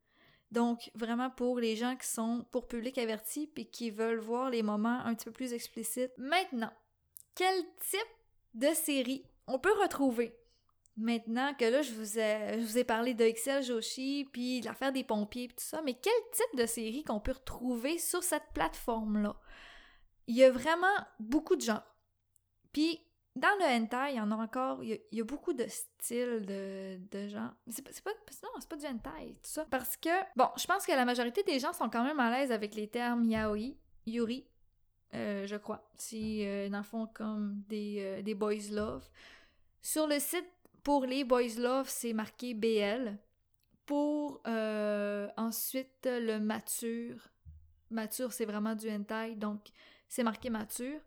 Donc, 0.50 0.90
vraiment 0.94 1.30
pour 1.30 1.58
les 1.58 1.76
gens 1.76 1.96
qui 1.96 2.06
sont 2.06 2.46
pour 2.52 2.68
public 2.68 2.98
averti 2.98 3.46
puis 3.46 3.66
qui 3.66 3.90
veulent 3.90 4.20
voir 4.20 4.50
les 4.50 4.62
moments 4.62 5.00
un 5.04 5.14
petit 5.14 5.24
peu 5.24 5.32
plus 5.32 5.52
explicites. 5.52 6.12
Maintenant, 6.18 6.72
quel 7.34 7.64
type 7.90 8.00
de 8.54 8.72
série 8.74 9.24
on 9.46 9.58
peut 9.58 9.74
retrouver? 9.80 10.36
Maintenant 10.96 11.52
que 11.52 11.66
là, 11.66 11.82
je 11.82 11.92
vous 11.92 12.18
ai, 12.18 12.56
vous 12.56 12.78
ai 12.78 12.84
parlé 12.84 13.12
de 13.12 13.24
Excel 13.24 13.62
Joshi, 13.62 14.26
puis 14.32 14.62
l'affaire 14.62 14.92
des 14.92 15.04
pompiers, 15.04 15.44
et 15.44 15.48
tout 15.48 15.54
ça, 15.58 15.82
mais 15.82 15.92
quel 15.92 16.14
type 16.32 16.58
de 16.58 16.64
série 16.64 17.04
qu'on 17.04 17.20
peut 17.20 17.32
retrouver 17.32 17.98
sur 17.98 18.22
cette 18.22 18.50
plateforme-là? 18.54 19.38
Il 20.26 20.36
y 20.36 20.42
a 20.42 20.50
vraiment 20.50 20.96
beaucoup 21.20 21.54
de 21.54 21.60
genres. 21.60 21.84
Puis, 22.72 23.06
dans 23.36 23.56
le 23.60 23.64
hentai, 23.64 24.12
il 24.12 24.16
y 24.16 24.20
en 24.20 24.30
a 24.32 24.36
encore, 24.36 24.82
il 24.82 24.98
y 25.12 25.20
a, 25.20 25.24
beaucoup 25.24 25.52
de 25.52 25.66
styles 25.68 26.44
de, 26.46 26.98
de 27.10 27.28
gens. 27.28 27.50
C'est 27.68 27.82
pas, 27.82 27.90
pas, 28.04 28.10
non, 28.42 28.48
c'est 28.58 28.68
pas 28.68 28.76
du 28.76 28.86
hentai, 28.86 29.34
tout 29.42 29.50
ça. 29.50 29.66
Parce 29.70 29.96
que, 29.96 30.08
bon, 30.34 30.48
je 30.56 30.66
pense 30.66 30.84
que 30.86 30.92
la 30.92 31.04
majorité 31.04 31.42
des 31.42 31.58
gens 31.58 31.72
sont 31.72 31.88
quand 31.88 32.02
même 32.02 32.18
à 32.18 32.30
l'aise 32.30 32.50
avec 32.50 32.74
les 32.74 32.88
termes 32.88 33.24
yaoi, 33.24 33.76
yuri, 34.06 34.46
euh, 35.14 35.46
je 35.46 35.56
crois. 35.56 35.88
Si, 35.98 36.44
euh, 36.46 36.68
dans 36.68 36.78
le 36.78 36.84
fond, 36.84 37.08
comme 37.12 37.62
des, 37.68 37.96
euh, 38.00 38.22
des 38.22 38.34
boys 38.34 38.70
love. 38.72 39.08
Sur 39.82 40.08
le 40.08 40.18
site 40.18 40.50
pour 40.86 41.04
les 41.04 41.24
Boys 41.24 41.58
Love, 41.58 41.88
c'est 41.88 42.12
marqué 42.12 42.54
BL. 42.54 43.18
Pour 43.86 44.40
euh, 44.46 45.28
ensuite 45.36 46.06
le 46.06 46.38
mature, 46.38 47.28
mature 47.90 48.32
c'est 48.32 48.44
vraiment 48.44 48.76
du 48.76 48.88
hentai, 48.88 49.34
donc 49.34 49.60
c'est 50.08 50.22
marqué 50.22 50.48
mature. 50.48 51.00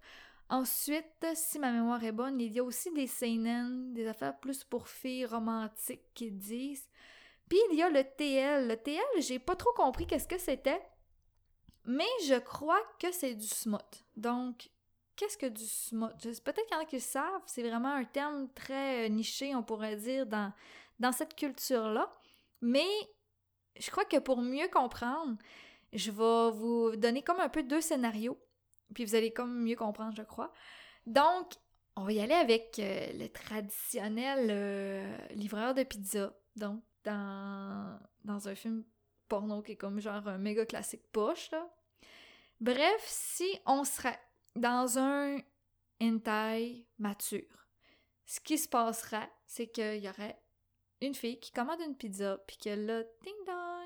Ensuite, 0.49 1.25
si 1.35 1.59
ma 1.59 1.71
mémoire 1.71 2.03
est 2.03 2.11
bonne, 2.11 2.39
il 2.41 2.51
y 2.51 2.59
a 2.59 2.63
aussi 2.63 2.91
des 2.91 3.05
seinen, 3.05 3.93
des 3.93 4.07
affaires 4.07 4.39
plus 4.39 4.63
pour 4.63 4.87
filles 4.87 5.25
romantiques 5.25 6.11
qui 6.15 6.31
disent. 6.31 6.89
Puis 7.47 7.59
il 7.71 7.77
y 7.77 7.83
a 7.83 7.89
le 7.89 8.03
TL. 8.03 8.67
Le 8.67 8.75
TL, 8.75 9.21
j'ai 9.21 9.37
pas 9.39 9.55
trop 9.55 9.73
compris 9.73 10.07
qu'est-ce 10.07 10.27
que 10.27 10.39
c'était, 10.39 10.81
mais 11.85 12.07
je 12.25 12.35
crois 12.35 12.81
que 12.99 13.11
c'est 13.11 13.35
du 13.35 13.47
smut. 13.47 14.05
Donc, 14.15 14.69
qu'est-ce 15.15 15.37
que 15.37 15.47
du 15.47 15.65
smut? 15.65 16.13
Peut-être 16.19 16.65
qu'il 16.65 16.75
y 16.75 16.79
en 16.79 16.81
a 16.81 16.85
qui 16.85 16.97
le 16.97 17.01
savent, 17.01 17.41
c'est 17.45 17.67
vraiment 17.67 17.93
un 17.93 18.05
terme 18.05 18.47
très 18.53 19.05
euh, 19.05 19.09
niché, 19.09 19.55
on 19.55 19.63
pourrait 19.63 19.97
dire, 19.97 20.25
dans, 20.25 20.53
dans 20.99 21.11
cette 21.11 21.35
culture-là. 21.35 22.11
Mais 22.61 22.87
je 23.79 23.89
crois 23.91 24.05
que 24.05 24.17
pour 24.17 24.41
mieux 24.41 24.67
comprendre, 24.67 25.37
je 25.93 26.11
vais 26.11 26.51
vous 26.51 26.95
donner 26.95 27.23
comme 27.23 27.39
un 27.39 27.49
peu 27.49 27.63
deux 27.63 27.81
scénarios, 27.81 28.37
puis 28.93 29.05
vous 29.05 29.15
allez 29.15 29.31
comme 29.31 29.63
mieux 29.63 29.75
comprendre, 29.75 30.15
je 30.15 30.23
crois. 30.23 30.51
Donc, 31.05 31.53
on 31.95 32.03
va 32.03 32.13
y 32.13 32.19
aller 32.19 32.33
avec 32.33 32.79
euh, 32.79 33.11
le 33.13 33.27
traditionnel 33.27 34.47
euh, 34.49 35.17
livreur 35.31 35.73
de 35.73 35.83
pizza. 35.83 36.33
Donc, 36.55 36.81
dans, 37.03 37.99
un 38.25 38.55
film 38.55 38.83
porno 39.27 39.61
qui 39.61 39.73
est 39.73 39.77
comme 39.77 39.99
genre 39.99 40.27
un 40.27 40.37
méga 40.37 40.65
classique 40.65 41.03
poche. 41.11 41.51
Bref, 42.59 43.03
si 43.05 43.47
on 43.65 43.83
serait 43.83 44.19
dans 44.55 44.99
un 44.99 45.37
hentai 46.01 46.85
mature, 46.97 47.67
ce 48.25 48.39
qui 48.39 48.57
se 48.57 48.67
passerait, 48.67 49.29
c'est 49.45 49.67
qu'il 49.67 50.03
y 50.03 50.09
aurait 50.09 50.39
une 51.01 51.15
fille 51.15 51.39
qui 51.39 51.51
commande 51.51 51.79
une 51.81 51.95
pizza, 51.95 52.37
puis 52.45 52.57
que 52.57 52.69
là, 52.69 53.03
ding 53.23 53.45
dong, 53.45 53.78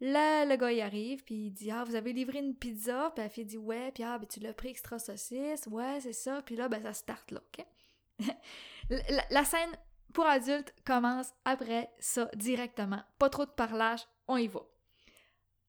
là, 0.00 0.44
le 0.44 0.56
gars, 0.56 0.72
il 0.72 0.80
arrive, 0.80 1.24
puis 1.24 1.46
il 1.46 1.50
dit 1.50 1.70
«Ah, 1.72 1.84
vous 1.84 1.94
avez 1.94 2.12
livré 2.12 2.38
une 2.38 2.54
pizza?» 2.54 3.10
Puis 3.14 3.24
la 3.24 3.28
fille 3.28 3.44
dit 3.44 3.56
«Ouais.» 3.58 3.90
Puis 3.94 4.02
«Ah, 4.04 4.18
ben 4.18 4.26
tu 4.26 4.40
l'as 4.40 4.52
pris 4.52 4.68
extra 4.68 4.98
saucisse? 4.98 5.66
»«Ouais, 5.70 5.98
c'est 6.00 6.12
ça.» 6.12 6.42
Puis 6.46 6.56
là, 6.56 6.68
ben 6.68 6.82
ça 6.82 6.92
start 6.92 7.30
là, 7.30 7.40
OK? 7.40 7.66
la, 9.30 9.44
scène 9.44 9.70
pour 10.12 10.26
adultes 10.26 10.74
commence 10.84 11.32
après 11.44 11.90
ça 11.98 12.30
directement. 12.34 13.02
Pas 13.18 13.30
trop 13.30 13.44
de 13.44 13.50
parlage, 13.50 14.06
on 14.26 14.36
y 14.36 14.48
va. 14.48 14.60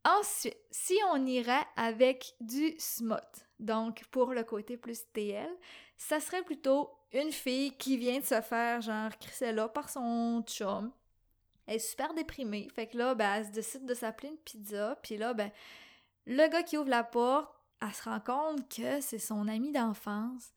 Ensuite, 0.06 0.58
si 0.72 0.98
on 1.12 1.26
irait 1.26 1.66
avec 1.76 2.34
du 2.40 2.74
smut, 2.80 3.18
donc 3.60 4.06
pour 4.12 4.34
le 4.34 4.44
côté 4.44 4.78
plus 4.78 5.04
TL, 5.14 5.50
ça 5.98 6.20
serait 6.20 6.44
plutôt 6.44 6.90
une 7.12 7.32
fille 7.32 7.76
qui 7.78 7.98
vient 7.98 8.20
de 8.20 8.26
se 8.26 8.42
faire 8.42 8.82
genre 8.82 9.12
là 9.42 9.68
par 9.68 9.90
son 9.90 10.42
chum. 10.48 10.92
Elle 11.70 11.76
est 11.76 11.80
super 11.88 12.16
déprimée. 12.16 12.68
Fait 12.74 12.88
que 12.88 12.98
là, 12.98 13.14
ben, 13.14 13.32
elle 13.36 13.46
se 13.46 13.52
décide 13.52 13.86
de 13.86 13.94
s'appeler 13.94 14.30
une 14.30 14.38
pizza. 14.38 14.98
Puis 15.04 15.18
là, 15.18 15.36
ben, 15.36 15.52
le 16.26 16.50
gars 16.50 16.64
qui 16.64 16.80
ouvre 16.80 16.90
la 16.90 17.04
porte, 17.04 17.54
elle 17.80 17.94
se 17.94 18.10
rend 18.10 18.20
compte 18.20 18.68
que 18.76 19.02
c'est 19.02 19.20
son 19.20 19.48
ami 19.48 19.72
d'enfance. 19.72 20.52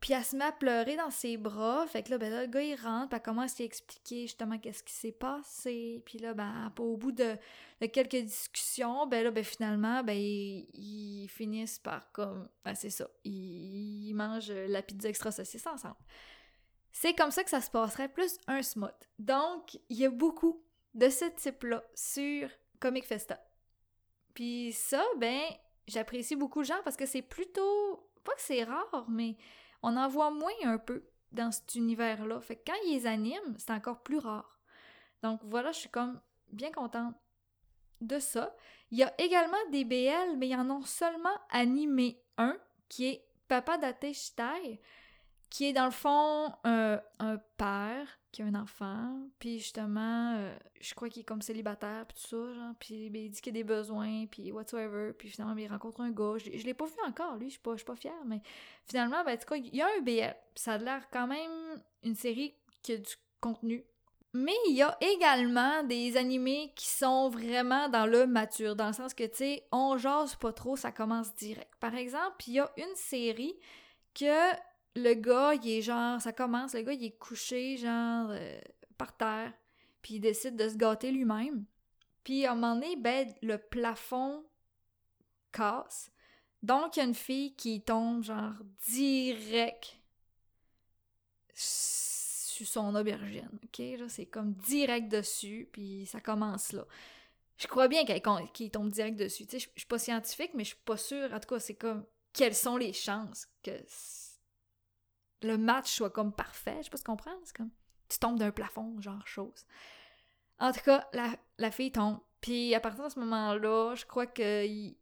Puis 0.00 0.14
elle 0.14 0.24
se 0.24 0.34
met 0.34 0.46
à 0.46 0.52
pleurer 0.52 0.96
dans 0.96 1.10
ses 1.10 1.36
bras. 1.36 1.86
Fait 1.86 2.02
que 2.02 2.10
là, 2.10 2.16
ben 2.16 2.32
le 2.32 2.46
gars, 2.46 2.62
il 2.62 2.76
rentre, 2.76 3.08
puis 3.08 3.16
elle 3.16 3.22
commence 3.22 3.52
à 3.52 3.56
lui 3.58 3.64
expliquer 3.64 4.22
justement 4.22 4.58
qu'est-ce 4.58 4.82
qui 4.82 4.94
s'est 4.94 5.12
passé. 5.12 6.02
Puis 6.06 6.18
là, 6.18 6.32
ben, 6.32 6.72
au 6.78 6.96
bout 6.96 7.12
de, 7.12 7.36
quelques 7.92 8.16
discussions, 8.16 9.06
ben 9.06 9.22
là, 9.22 9.30
ben 9.30 9.44
finalement, 9.44 10.02
ben, 10.02 10.16
ils, 10.16 11.28
finissent 11.28 11.78
par 11.78 12.10
comme... 12.12 12.48
Ben, 12.64 12.74
c'est 12.74 12.88
ça. 12.88 13.06
Ils, 13.24 14.14
mangent 14.14 14.50
la 14.50 14.80
pizza 14.80 15.10
extra 15.10 15.30
saucisse 15.30 15.66
ensemble. 15.66 15.96
C'est 16.98 17.12
comme 17.12 17.30
ça 17.30 17.44
que 17.44 17.50
ça 17.50 17.60
se 17.60 17.70
passerait, 17.70 18.08
plus 18.08 18.38
un 18.46 18.62
smut. 18.62 18.88
Donc, 19.18 19.78
il 19.90 19.98
y 19.98 20.06
a 20.06 20.10
beaucoup 20.10 20.64
de 20.94 21.10
ce 21.10 21.26
type-là 21.26 21.84
sur 21.94 22.48
Comic 22.80 23.04
Festa. 23.04 23.38
Puis 24.32 24.72
ça, 24.72 25.04
ben, 25.18 25.42
j'apprécie 25.86 26.36
beaucoup 26.36 26.60
le 26.60 26.64
genre 26.64 26.82
parce 26.82 26.96
que 26.96 27.04
c'est 27.04 27.20
plutôt... 27.20 28.10
Pas 28.24 28.32
que 28.32 28.40
c'est 28.40 28.64
rare, 28.64 29.04
mais 29.10 29.36
on 29.82 29.94
en 29.94 30.08
voit 30.08 30.30
moins 30.30 30.54
un 30.64 30.78
peu 30.78 31.04
dans 31.32 31.52
cet 31.52 31.74
univers-là. 31.74 32.40
Fait 32.40 32.56
que 32.56 32.70
quand 32.72 32.78
ils 32.86 33.06
animent, 33.06 33.58
c'est 33.58 33.72
encore 33.72 34.02
plus 34.02 34.18
rare. 34.18 34.58
Donc 35.22 35.40
voilà, 35.44 35.72
je 35.72 35.80
suis 35.80 35.90
comme 35.90 36.18
bien 36.50 36.72
contente 36.72 37.14
de 38.00 38.18
ça. 38.18 38.56
Il 38.90 38.96
y 38.96 39.02
a 39.02 39.12
également 39.20 39.58
des 39.70 39.84
BL, 39.84 40.38
mais 40.38 40.48
il 40.48 40.52
y 40.52 40.56
en 40.56 40.70
ont 40.70 40.80
seulement 40.80 41.36
animé 41.50 42.22
un, 42.38 42.56
qui 42.88 43.06
est 43.06 43.28
Papa 43.48 43.76
Date 43.76 44.06
qui 45.50 45.66
est 45.66 45.72
dans 45.72 45.84
le 45.84 45.90
fond 45.90 46.52
un 46.64 47.38
père 47.56 48.18
qui 48.36 48.42
a 48.42 48.44
un 48.44 48.54
enfant, 48.54 49.18
puis 49.38 49.60
justement, 49.60 50.34
euh, 50.36 50.54
je 50.78 50.94
crois 50.94 51.08
qu'il 51.08 51.22
est 51.22 51.24
comme 51.24 51.40
célibataire, 51.40 52.04
puis 52.06 52.18
tout 52.20 52.28
ça, 52.28 52.52
genre, 52.52 52.74
puis 52.78 53.06
il 53.06 53.30
dit 53.30 53.40
qu'il 53.40 53.48
a 53.48 53.54
des 53.54 53.64
besoins, 53.64 54.26
puis 54.26 54.52
whatsoever, 54.52 55.14
puis 55.14 55.30
finalement, 55.30 55.56
il 55.56 55.66
rencontre 55.66 56.02
un 56.02 56.10
gars. 56.10 56.34
Je, 56.36 56.50
l'ai 56.50 56.74
pas 56.74 56.84
vu 56.84 56.98
encore, 57.06 57.36
lui, 57.36 57.46
je 57.46 57.52
suis 57.52 57.60
pas, 57.60 57.74
pas 57.76 57.96
fière, 57.96 58.24
mais 58.26 58.42
finalement, 58.84 59.24
ben, 59.24 59.32
en 59.32 59.36
tout 59.38 59.54
il 59.54 59.74
y 59.74 59.80
a 59.80 59.86
un 59.86 60.02
BL. 60.02 60.36
Ça 60.54 60.74
a 60.74 60.78
l'air 60.78 61.08
quand 61.10 61.26
même 61.26 61.80
une 62.02 62.14
série 62.14 62.52
qui 62.82 62.92
a 62.92 62.98
du 62.98 63.14
contenu. 63.40 63.86
Mais 64.34 64.56
il 64.68 64.74
y 64.74 64.82
a 64.82 64.98
également 65.00 65.82
des 65.84 66.18
animés 66.18 66.74
qui 66.76 66.88
sont 66.88 67.30
vraiment 67.30 67.88
dans 67.88 68.04
le 68.04 68.26
mature, 68.26 68.76
dans 68.76 68.88
le 68.88 68.92
sens 68.92 69.14
que, 69.14 69.24
tu 69.24 69.36
sais, 69.36 69.66
on 69.72 69.96
jase 69.96 70.34
pas 70.34 70.52
trop, 70.52 70.76
ça 70.76 70.92
commence 70.92 71.34
direct. 71.36 71.72
Par 71.80 71.94
exemple, 71.94 72.36
il 72.48 72.52
y 72.52 72.60
a 72.60 72.70
une 72.76 72.96
série 72.96 73.56
que 74.14 74.52
le 74.96 75.14
gars, 75.14 75.54
il 75.54 75.70
est 75.70 75.82
genre, 75.82 76.20
ça 76.20 76.32
commence, 76.32 76.74
le 76.74 76.82
gars, 76.82 76.94
il 76.94 77.04
est 77.04 77.18
couché, 77.18 77.76
genre, 77.76 78.28
euh, 78.30 78.58
par 78.96 79.16
terre, 79.16 79.52
puis 80.02 80.14
il 80.14 80.20
décide 80.20 80.56
de 80.56 80.68
se 80.68 80.76
gâter 80.76 81.12
lui-même. 81.12 81.66
Puis 82.24 82.46
à 82.46 82.52
un 82.52 82.54
moment 82.54 82.74
donné, 82.74 82.96
ben, 82.96 83.32
le 83.42 83.58
plafond 83.58 84.44
casse. 85.52 86.10
Donc, 86.62 86.96
il 86.96 87.00
y 87.00 87.02
a 87.02 87.04
une 87.04 87.14
fille 87.14 87.54
qui 87.54 87.82
tombe, 87.82 88.24
genre, 88.24 88.54
direct 88.88 90.00
sur 91.54 92.66
son 92.66 92.94
aubergine, 92.94 93.50
ok? 93.64 93.82
c'est 94.08 94.26
comme 94.26 94.54
direct 94.54 95.08
dessus, 95.08 95.68
puis 95.72 96.06
ça 96.06 96.20
commence 96.20 96.72
là. 96.72 96.86
Je 97.58 97.66
crois 97.66 97.88
bien 97.88 98.04
qu'il 98.04 98.70
tombe 98.70 98.90
direct 98.90 99.16
dessus. 99.16 99.46
Tu 99.46 99.58
sais, 99.58 99.70
je 99.74 99.80
suis 99.80 99.86
pas 99.86 99.98
scientifique, 99.98 100.52
mais 100.54 100.64
je 100.64 100.70
suis 100.70 100.84
pas 100.84 100.98
sûre. 100.98 101.32
En 101.32 101.40
tout 101.40 101.48
cas, 101.48 101.58
c'est 101.58 101.74
comme, 101.74 102.04
quelles 102.32 102.54
sont 102.54 102.76
les 102.76 102.92
chances 102.92 103.46
que 103.62 103.72
le 105.42 105.58
match 105.58 105.90
soit 105.90 106.10
comme 106.10 106.32
parfait. 106.32 106.76
Je 106.78 106.84
sais 106.84 106.90
pas 106.90 106.96
si 106.96 107.04
tu 107.04 107.10
comprends. 107.10 107.38
C'est 107.44 107.56
comme 107.56 107.70
tu 108.08 108.18
tombes 108.18 108.38
d'un 108.38 108.50
plafond, 108.50 109.00
genre 109.00 109.26
chose. 109.26 109.66
En 110.58 110.72
tout 110.72 110.80
cas, 110.80 111.08
la, 111.58 111.70
fille 111.70 111.92
tombe. 111.92 112.20
Puis 112.40 112.74
à 112.74 112.80
partir 112.80 113.04
de 113.04 113.10
ce 113.10 113.18
moment-là, 113.20 113.94
je 113.94 114.04
crois 114.04 114.26
qu'ils 114.26 114.96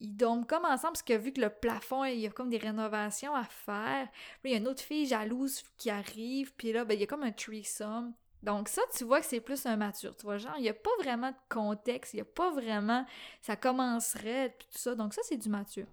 ils 0.00 0.16
dorment 0.16 0.46
comme 0.46 0.64
ensemble 0.64 0.92
parce 0.92 1.02
que 1.02 1.16
vu 1.16 1.32
que 1.32 1.40
le 1.40 1.50
plafond, 1.50 2.04
il 2.04 2.20
y 2.20 2.26
a 2.26 2.30
comme 2.30 2.50
des 2.50 2.58
rénovations 2.58 3.34
à 3.34 3.44
faire. 3.44 4.08
Puis 4.42 4.50
il 4.50 4.52
y 4.52 4.54
a 4.54 4.58
une 4.58 4.68
autre 4.68 4.82
fille 4.82 5.06
jalouse 5.06 5.62
qui 5.76 5.90
arrive. 5.90 6.54
Puis 6.54 6.72
là, 6.72 6.84
ben, 6.84 6.94
il 6.94 7.00
y 7.00 7.04
a 7.04 7.06
comme 7.06 7.22
un 7.22 7.32
threesome. 7.32 8.14
Donc 8.42 8.68
ça, 8.68 8.82
tu 8.96 9.04
vois 9.04 9.20
que 9.20 9.26
c'est 9.26 9.40
plus 9.40 9.66
un 9.66 9.76
mature. 9.76 10.16
Tu 10.16 10.24
vois, 10.24 10.38
genre, 10.38 10.54
il 10.58 10.62
n'y 10.62 10.68
a 10.68 10.74
pas 10.74 10.90
vraiment 11.00 11.30
de 11.30 11.36
contexte. 11.48 12.14
Il 12.14 12.18
n'y 12.18 12.22
a 12.22 12.26
pas 12.26 12.50
vraiment... 12.50 13.04
Ça 13.42 13.56
commencerait, 13.56 14.56
tout 14.58 14.78
ça. 14.78 14.94
Donc 14.94 15.14
ça, 15.14 15.22
c'est 15.24 15.36
du 15.36 15.48
mature. 15.48 15.86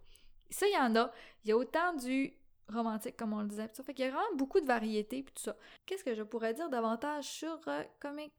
Ça, 0.52 0.68
il 0.68 0.74
y 0.74 0.78
en 0.78 0.96
a. 0.96 1.12
Il 1.44 1.50
y 1.50 1.52
a 1.52 1.58
autant 1.58 1.94
du 1.94 2.38
romantique, 2.70 3.16
comme 3.18 3.34
on 3.34 3.42
le 3.42 3.48
disait. 3.48 3.68
Fait 3.68 3.94
qu'il 3.94 4.06
y 4.06 4.08
a 4.08 4.12
vraiment 4.12 4.36
beaucoup 4.36 4.60
de 4.60 4.66
variétés 4.66 5.24
puis 5.24 5.34
tout 5.34 5.44
ça. 5.44 5.56
Qu'est-ce 5.86 6.04
que 6.04 6.16
je 6.16 6.24
pourrais 6.24 6.54
dire 6.54 6.70
davantage 6.70 7.26
sur 7.26 7.60
euh, 7.68 7.84
Comic 8.00 8.34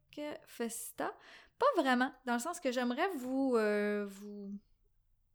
Festa? 0.46 1.14
Pas 1.58 1.82
vraiment, 1.82 2.12
dans 2.26 2.34
le 2.34 2.38
sens 2.38 2.60
que 2.60 2.70
j'aimerais 2.70 3.08
vous, 3.16 3.54
euh, 3.56 4.06
vous, 4.08 4.50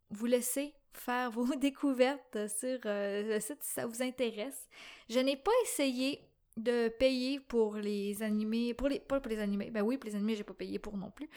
vous 0.10 0.26
laisser 0.26 0.74
faire 0.94 1.32
vos 1.32 1.56
découvertes 1.56 2.48
sur 2.48 2.80
euh, 2.86 3.24
le 3.24 3.40
site 3.40 3.64
si 3.64 3.74
ça 3.74 3.86
vous 3.86 4.02
intéresse. 4.02 4.68
Je 5.10 5.20
n'ai 5.20 5.38
pas 5.38 5.52
essayé 5.64 6.28
de 6.58 6.90
payer 6.90 7.40
pour 7.40 7.78
les 7.78 8.22
animés, 8.24 8.74
pour 8.74 8.90
les, 8.90 9.00
pas 9.00 9.22
pour 9.22 9.32
les 9.32 9.40
animés, 9.40 9.72
ben 9.72 9.82
oui, 9.82 9.98
pour 9.98 10.10
les 10.10 10.16
animés, 10.16 10.36
j'ai 10.36 10.44
pas 10.44 10.54
payé 10.54 10.80
pour 10.80 10.98
non 10.98 11.10
plus, 11.10 11.30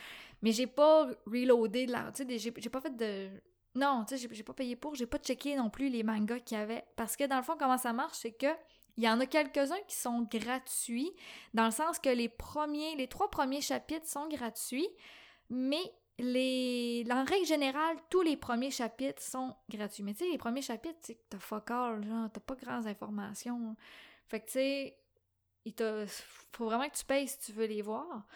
mais 0.42 0.50
j'ai 0.50 0.66
pas 0.66 1.08
reloadé 1.24 1.86
de 1.86 1.92
la, 1.92 2.10
tu 2.10 2.26
sais, 2.26 2.38
j'ai 2.38 2.68
pas 2.68 2.80
fait 2.80 2.96
de 2.96 3.28
non, 3.74 4.04
tu 4.06 4.16
sais, 4.16 4.28
j'ai 4.30 4.42
pas 4.42 4.52
payé 4.52 4.76
pour, 4.76 4.94
j'ai 4.94 5.06
pas 5.06 5.18
checké 5.18 5.56
non 5.56 5.68
plus 5.68 5.88
les 5.88 6.02
mangas 6.02 6.40
qu'il 6.40 6.56
y 6.56 6.60
avait. 6.60 6.84
Parce 6.96 7.16
que 7.16 7.24
dans 7.24 7.36
le 7.36 7.42
fond, 7.42 7.56
comment 7.58 7.78
ça 7.78 7.92
marche, 7.92 8.18
c'est 8.18 8.32
que 8.32 8.46
il 8.96 9.02
y 9.02 9.08
en 9.08 9.18
a 9.18 9.26
quelques-uns 9.26 9.80
qui 9.88 9.96
sont 9.96 10.22
gratuits, 10.30 11.10
dans 11.52 11.64
le 11.64 11.72
sens 11.72 11.98
que 11.98 12.10
les 12.10 12.28
premiers, 12.28 12.94
les 12.94 13.08
trois 13.08 13.28
premiers 13.28 13.60
chapitres 13.60 14.06
sont 14.06 14.28
gratuits, 14.28 14.88
mais 15.50 15.82
les, 16.18 17.04
en 17.10 17.24
règle 17.24 17.44
générale, 17.44 17.96
tous 18.08 18.22
les 18.22 18.36
premiers 18.36 18.70
chapitres 18.70 19.20
sont 19.20 19.56
gratuits. 19.68 20.04
Mais 20.04 20.12
tu 20.12 20.24
sais, 20.24 20.30
les 20.30 20.38
premiers 20.38 20.62
chapitres, 20.62 21.00
tu 21.04 21.16
t'as 21.28 21.40
fuck 21.40 21.72
all, 21.72 22.06
genre, 22.06 22.30
t'as 22.32 22.40
pas 22.40 22.54
grandes 22.54 22.86
informations. 22.86 23.76
Fait 24.28 24.38
que 24.40 24.46
tu 24.46 24.52
sais, 24.52 24.98
il 25.64 25.74
faut 26.52 26.66
vraiment 26.66 26.88
que 26.88 26.96
tu 26.96 27.04
payes 27.04 27.26
si 27.26 27.38
tu 27.40 27.52
veux 27.52 27.66
les 27.66 27.82
voir. 27.82 28.26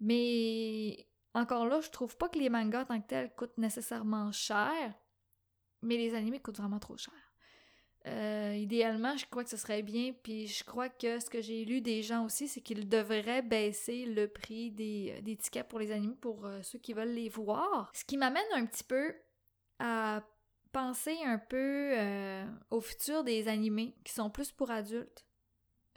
Mais 0.00 1.06
encore 1.34 1.66
là, 1.66 1.80
je 1.80 1.90
trouve 1.90 2.16
pas 2.16 2.28
que 2.28 2.38
les 2.38 2.50
mangas 2.50 2.84
tant 2.84 3.00
que 3.00 3.06
tels 3.06 3.34
coûtent 3.34 3.56
nécessairement 3.58 4.32
cher, 4.32 4.94
mais 5.82 5.96
les 5.96 6.14
animés 6.14 6.40
coûtent 6.40 6.58
vraiment 6.58 6.78
trop 6.78 6.96
cher. 6.96 7.14
Euh, 8.06 8.56
idéalement, 8.56 9.16
je 9.16 9.26
crois 9.26 9.44
que 9.44 9.50
ce 9.50 9.56
serait 9.56 9.82
bien, 9.82 10.12
puis 10.24 10.48
je 10.48 10.64
crois 10.64 10.88
que 10.88 11.20
ce 11.20 11.30
que 11.30 11.40
j'ai 11.40 11.64
lu 11.64 11.80
des 11.80 12.02
gens 12.02 12.24
aussi, 12.24 12.48
c'est 12.48 12.60
qu'ils 12.60 12.88
devraient 12.88 13.42
baisser 13.42 14.06
le 14.06 14.26
prix 14.26 14.72
des, 14.72 15.20
des 15.22 15.36
tickets 15.36 15.68
pour 15.68 15.78
les 15.78 15.92
animés 15.92 16.16
pour 16.16 16.44
euh, 16.44 16.60
ceux 16.62 16.80
qui 16.80 16.94
veulent 16.94 17.14
les 17.14 17.28
voir. 17.28 17.90
Ce 17.94 18.04
qui 18.04 18.16
m'amène 18.16 18.42
un 18.54 18.66
petit 18.66 18.82
peu 18.84 19.14
à 19.78 20.22
penser 20.72 21.16
un 21.24 21.38
peu 21.38 21.92
euh, 21.96 22.44
au 22.70 22.80
futur 22.80 23.22
des 23.22 23.46
animés 23.46 23.94
qui 24.04 24.12
sont 24.12 24.30
plus 24.30 24.50
pour 24.50 24.70
adultes. 24.70 25.24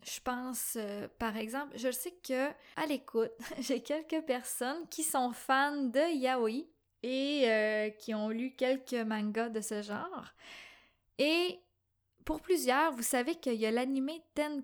Je 0.06 0.20
pense, 0.20 0.78
par 1.18 1.36
exemple, 1.36 1.78
je 1.78 1.90
sais 1.90 2.14
que 2.24 2.50
à 2.76 2.86
l'écoute, 2.88 3.32
j'ai 3.60 3.82
quelques 3.82 4.22
personnes 4.26 4.88
qui 4.90 5.04
sont 5.04 5.34
fans 5.34 5.84
de 5.84 6.16
yaoi 6.16 6.68
et 7.02 7.96
qui 8.00 8.14
ont 8.14 8.30
lu 8.30 8.56
quelques 8.56 8.94
mangas 8.94 9.50
de 9.50 9.62
ce 9.62 9.82
genre. 9.82 10.26
Et 11.18 11.60
pour 12.24 12.42
plusieurs, 12.42 12.92
vous 12.92 13.04
savez 13.04 13.36
qu'il 13.36 13.56
y 13.56 13.66
a 13.66 13.72
l'animé 13.72 14.24
Ten 14.34 14.64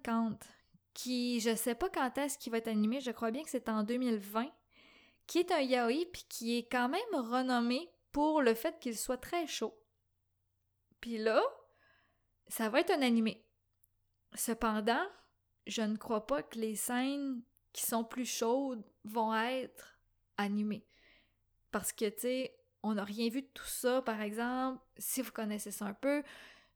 qui, 0.93 1.39
je 1.39 1.55
sais 1.55 1.75
pas 1.75 1.89
quand 1.89 2.17
est-ce 2.17 2.38
qu'il 2.38 2.51
va 2.51 2.57
être 2.57 2.67
animé, 2.67 3.00
je 3.00 3.12
crois 3.12 3.31
bien 3.31 3.43
que 3.43 3.50
c'est 3.50 3.69
en 3.69 3.83
2020, 3.83 4.51
qui 5.27 5.39
est 5.39 5.51
un 5.51 5.62
yaoi, 5.62 6.05
puis 6.12 6.25
qui 6.27 6.57
est 6.57 6.69
quand 6.69 6.89
même 6.89 7.01
renommé 7.13 7.89
pour 8.12 8.41
le 8.41 8.53
fait 8.53 8.79
qu'il 8.79 8.98
soit 8.98 9.17
très 9.17 9.48
chaud. 9.48 9.74
Puis 11.00 11.17
là, 11.17 11.41
ça 12.48 12.69
va 12.69 12.81
être 12.81 12.91
un 12.91 13.01
animé. 13.01 13.43
Cependant, 14.33 15.05
je 15.68 15.82
ne 15.82 15.98
crois 15.98 16.27
pas 16.27 16.44
que 16.44 16.60
les 16.60 16.75
scènes 16.75 17.41
qui 17.74 17.86
sont 17.86 18.03
plus 18.03 18.25
chaudes 18.25 18.84
vont 19.03 19.36
être 19.36 19.98
animées. 20.38 20.86
Parce 21.72 21.91
que, 21.94 22.06
tu 22.10 22.20
sais, 22.20 22.56
on 22.84 22.96
n'a 22.96 23.03
rien 23.03 23.30
vu 23.30 23.41
de 23.41 23.48
tout 23.53 23.65
ça, 23.65 24.01
par 24.01 24.22
exemple, 24.22 24.82
si 24.98 25.22
vous 25.22 25.32
connaissez 25.32 25.72
ça 25.72 25.86
un 25.86 25.94
peu, 25.94 26.24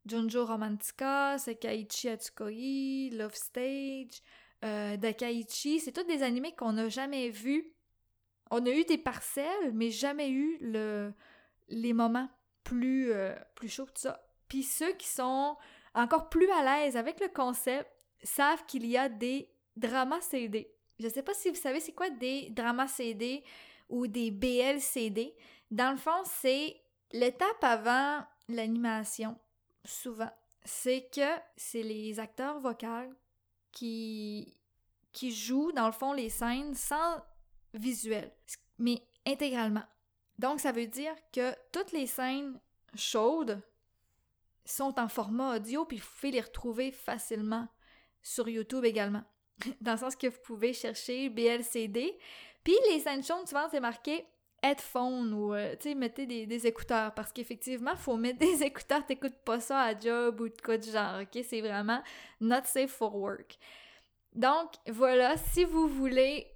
Junjo 0.05 0.45
Romantica, 0.45 1.37
Sekaiichi 1.37 2.09
Atsukoi, 2.09 3.09
Love 3.11 3.35
Stage, 3.35 4.21
euh, 4.63 4.97
Dakaichi, 4.97 5.79
c'est 5.79 5.91
tous 5.91 6.03
des 6.03 6.23
animés 6.23 6.53
qu'on 6.55 6.73
n'a 6.73 6.89
jamais 6.89 7.29
vus. 7.29 7.73
On 8.51 8.65
a 8.65 8.69
eu 8.69 8.83
des 8.85 8.99
parcelles, 8.99 9.73
mais 9.73 9.89
jamais 9.89 10.29
eu 10.29 10.57
le, 10.61 11.13
les 11.69 11.93
moments 11.93 12.29
plus, 12.63 13.11
euh, 13.11 13.35
plus 13.55 13.69
chauds 13.69 13.85
que 13.85 13.99
ça. 13.99 14.23
Puis 14.47 14.63
ceux 14.63 14.93
qui 14.93 15.07
sont 15.07 15.57
encore 15.95 16.29
plus 16.29 16.49
à 16.51 16.63
l'aise 16.63 16.97
avec 16.97 17.19
le 17.19 17.27
concept 17.27 17.89
savent 18.25 18.65
qu'il 18.65 18.85
y 18.85 18.97
a 18.97 19.09
des 19.09 19.49
dramas 19.75 20.21
CD. 20.21 20.71
Je 20.99 21.07
sais 21.07 21.23
pas 21.23 21.33
si 21.33 21.49
vous 21.49 21.55
savez 21.55 21.79
c'est 21.79 21.93
quoi 21.93 22.09
des 22.09 22.49
dramas 22.49 22.87
CD 22.87 23.43
ou 23.89 24.07
des 24.07 24.31
BLCD. 24.31 25.33
Dans 25.71 25.91
le 25.91 25.97
fond, 25.97 26.23
c'est 26.25 26.81
l'étape 27.11 27.63
avant 27.63 28.23
l'animation 28.47 29.37
souvent, 29.85 30.31
c'est 30.63 31.09
que 31.13 31.41
c'est 31.55 31.83
les 31.83 32.19
acteurs 32.19 32.59
vocaux 32.59 33.13
qui, 33.71 34.57
qui 35.11 35.31
jouent, 35.31 35.71
dans 35.71 35.85
le 35.85 35.91
fond, 35.91 36.13
les 36.13 36.29
scènes 36.29 36.75
sans 36.75 37.21
visuel, 37.73 38.31
mais 38.79 39.01
intégralement. 39.25 39.83
Donc, 40.39 40.59
ça 40.59 40.71
veut 40.71 40.87
dire 40.87 41.15
que 41.31 41.53
toutes 41.71 41.91
les 41.91 42.07
scènes 42.07 42.59
chaudes 42.95 43.61
sont 44.65 44.99
en 44.99 45.07
format 45.07 45.55
audio, 45.55 45.85
puis 45.85 45.97
vous 45.97 46.07
pouvez 46.15 46.31
les 46.31 46.41
retrouver 46.41 46.91
facilement 46.91 47.67
sur 48.25 48.49
YouTube 48.49 48.83
également. 48.83 49.23
Dans 49.81 49.93
le 49.93 49.97
sens 49.97 50.15
que 50.15 50.27
vous 50.27 50.39
pouvez 50.43 50.73
chercher 50.73 51.29
BLCD. 51.29 52.17
Puis 52.63 52.75
les 52.89 52.99
chaudes, 53.21 53.47
souvent, 53.47 53.67
c'est 53.69 53.79
marqué 53.79 54.25
headphones 54.63 55.31
ou, 55.31 55.53
euh, 55.53 55.75
tu 55.75 55.89
sais, 55.89 55.95
mettez 55.95 56.25
des, 56.25 56.67
écouteurs 56.67 57.13
parce 57.13 57.31
qu'effectivement, 57.31 57.95
faut 57.95 58.17
mettre 58.17 58.39
des 58.39 58.63
écouteurs, 58.63 59.05
t'écoutes 59.05 59.37
pas 59.45 59.59
ça 59.59 59.81
à 59.81 59.99
job 59.99 60.41
ou 60.41 60.49
de 60.49 60.61
quoi 60.61 60.77
de 60.77 60.83
genre, 60.83 61.21
ok? 61.21 61.43
C'est 61.47 61.61
vraiment 61.61 62.01
not 62.41 62.63
safe 62.65 62.91
for 62.91 63.15
work. 63.15 63.59
Donc, 64.33 64.71
voilà, 64.87 65.37
si 65.37 65.63
vous 65.63 65.87
voulez 65.87 66.47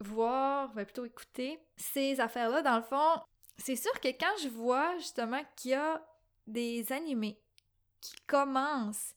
voir, 0.00 0.72
va 0.72 0.84
plutôt 0.86 1.04
écouter 1.04 1.60
ces 1.76 2.18
affaires-là, 2.20 2.62
dans 2.62 2.76
le 2.76 2.82
fond, 2.82 3.20
c'est 3.58 3.76
sûr 3.76 3.92
que 4.00 4.08
quand 4.08 4.34
je 4.42 4.48
vois 4.48 4.96
justement 4.96 5.42
qu'il 5.56 5.72
y 5.72 5.74
a 5.74 6.02
des 6.46 6.90
animés 6.90 7.38
qui 8.00 8.14
commencent 8.26 9.14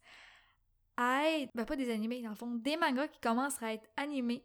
à 0.98 1.28
être, 1.30 1.50
ben 1.56 1.66
pas 1.66 1.76
des 1.76 1.90
animés, 1.90 2.22
dans 2.22 2.30
le 2.30 2.36
fond, 2.36 2.56
des 2.56 2.78
mangas 2.78 3.08
qui 3.08 3.20
commencent 3.20 3.62
à 3.62 3.74
être 3.74 3.88
animés, 3.98 4.44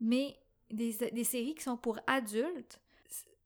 mais 0.00 0.38
des, 0.70 0.92
des 1.12 1.24
séries 1.24 1.54
qui 1.54 1.62
sont 1.62 1.76
pour 1.76 1.98
adultes, 2.06 2.80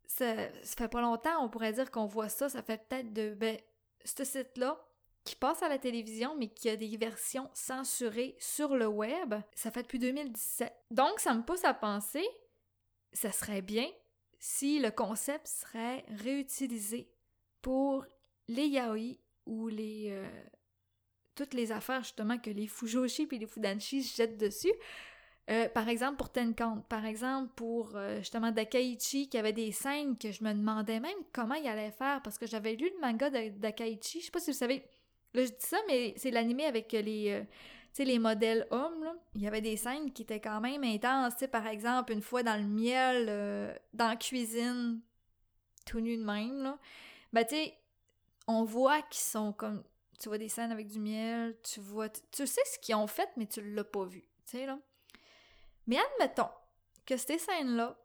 ça, 0.06 0.48
fait 0.62 0.88
pas 0.88 1.00
longtemps, 1.00 1.44
on 1.44 1.48
pourrait 1.48 1.72
dire 1.72 1.90
qu'on 1.90 2.06
voit 2.06 2.28
ça, 2.28 2.48
ça 2.48 2.62
fait 2.62 2.86
peut-être 2.88 3.12
de, 3.12 3.34
ben, 3.34 3.58
ce 4.04 4.24
site-là, 4.24 4.78
qui 5.24 5.36
passe 5.36 5.62
à 5.62 5.68
la 5.68 5.78
télévision, 5.78 6.36
mais 6.36 6.48
qui 6.48 6.68
a 6.68 6.76
des 6.76 6.96
versions 6.96 7.50
censurées 7.54 8.36
sur 8.38 8.76
le 8.76 8.86
web, 8.86 9.34
ça 9.54 9.70
fait 9.70 9.82
depuis 9.82 9.98
2017. 9.98 10.72
Donc, 10.90 11.18
ça 11.18 11.32
me 11.34 11.42
pousse 11.42 11.64
à 11.64 11.72
penser, 11.72 12.26
ça 13.12 13.32
serait 13.32 13.62
bien 13.62 13.88
si 14.38 14.78
le 14.78 14.90
concept 14.90 15.46
serait 15.46 16.04
réutilisé 16.08 17.10
pour 17.62 18.04
les 18.48 18.66
yaoi 18.66 19.18
ou 19.46 19.68
les... 19.68 20.10
Euh, 20.10 20.44
toutes 21.34 21.54
les 21.54 21.72
affaires, 21.72 22.02
justement, 22.02 22.38
que 22.38 22.50
les 22.50 22.66
fujoshi 22.66 23.28
et 23.30 23.38
les 23.38 23.46
fudanshi 23.46 24.02
jettent 24.02 24.38
dessus, 24.38 24.72
euh, 25.50 25.68
par 25.68 25.90
exemple 25.90 26.16
pour 26.16 26.30
Tenkant, 26.30 26.80
par 26.88 27.04
exemple 27.04 27.52
pour 27.54 27.96
euh, 27.96 28.18
justement 28.20 28.50
Dakaichi 28.50 29.28
qui 29.28 29.36
avait 29.36 29.52
des 29.52 29.72
scènes 29.72 30.16
que 30.16 30.32
je 30.32 30.42
me 30.42 30.54
demandais 30.54 31.00
même 31.00 31.18
comment 31.34 31.54
il 31.54 31.68
allait 31.68 31.90
faire 31.90 32.22
parce 32.22 32.38
que 32.38 32.46
j'avais 32.46 32.74
lu 32.76 32.90
le 32.94 33.00
manga 33.06 33.28
de 33.28 33.50
Dakaichi, 33.50 34.20
je 34.20 34.24
sais 34.24 34.30
pas 34.30 34.40
si 34.40 34.52
vous 34.52 34.56
savez, 34.56 34.82
là 35.34 35.44
je 35.44 35.50
dis 35.50 35.56
ça 35.58 35.76
mais 35.86 36.14
c'est 36.16 36.30
l'animé 36.30 36.64
avec 36.64 36.92
les 36.92 37.28
euh, 37.28 37.44
les 37.98 38.18
modèles 38.18 38.66
hommes 38.70 39.06
il 39.34 39.42
y 39.42 39.46
avait 39.46 39.60
des 39.60 39.76
scènes 39.76 40.12
qui 40.12 40.22
étaient 40.22 40.40
quand 40.40 40.62
même 40.62 40.82
intenses, 40.82 41.34
par 41.52 41.66
exemple 41.66 42.14
une 42.14 42.22
fois 42.22 42.42
dans 42.42 42.56
le 42.56 42.66
miel 42.66 43.78
dans 43.92 44.08
la 44.08 44.16
cuisine 44.16 45.02
tout 45.84 46.00
nu 46.00 46.16
de 46.16 46.24
même 46.24 46.62
là. 46.62 46.78
Ben 47.34 47.44
tu 47.44 47.54
sais 47.54 47.74
on 48.46 48.64
voit 48.64 49.02
qu'ils 49.02 49.20
sont 49.24 49.52
comme 49.52 49.82
tu 50.18 50.28
vois 50.28 50.38
des 50.38 50.48
scènes 50.48 50.72
avec 50.72 50.88
du 50.88 51.00
miel, 51.00 51.56
tu 51.62 51.80
vois 51.80 52.08
tu 52.08 52.46
sais 52.46 52.64
ce 52.64 52.78
qu'ils 52.78 52.94
ont 52.94 53.06
fait 53.06 53.28
mais 53.36 53.46
tu 53.46 53.60
l'as 53.74 53.84
pas 53.84 54.04
vu, 54.04 54.22
tu 54.46 54.58
sais 54.58 54.66
là. 54.66 54.78
Mais 55.86 55.98
admettons 55.98 56.48
que 57.06 57.16
ces 57.16 57.38
scènes-là, 57.38 57.98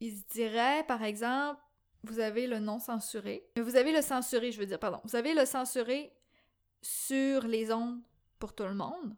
ils 0.00 0.24
diraient, 0.26 0.84
par 0.84 1.02
exemple, 1.02 1.60
vous 2.04 2.20
avez 2.20 2.46
le 2.46 2.60
non 2.60 2.78
censuré. 2.78 3.48
Vous 3.56 3.76
avez 3.76 3.92
le 3.92 4.02
censuré, 4.02 4.52
je 4.52 4.60
veux 4.60 4.66
dire, 4.66 4.78
pardon. 4.78 5.00
Vous 5.04 5.16
avez 5.16 5.34
le 5.34 5.44
censuré 5.44 6.12
sur 6.80 7.42
les 7.42 7.72
ondes 7.72 8.00
pour 8.38 8.54
tout 8.54 8.64
le 8.64 8.74
monde, 8.74 9.16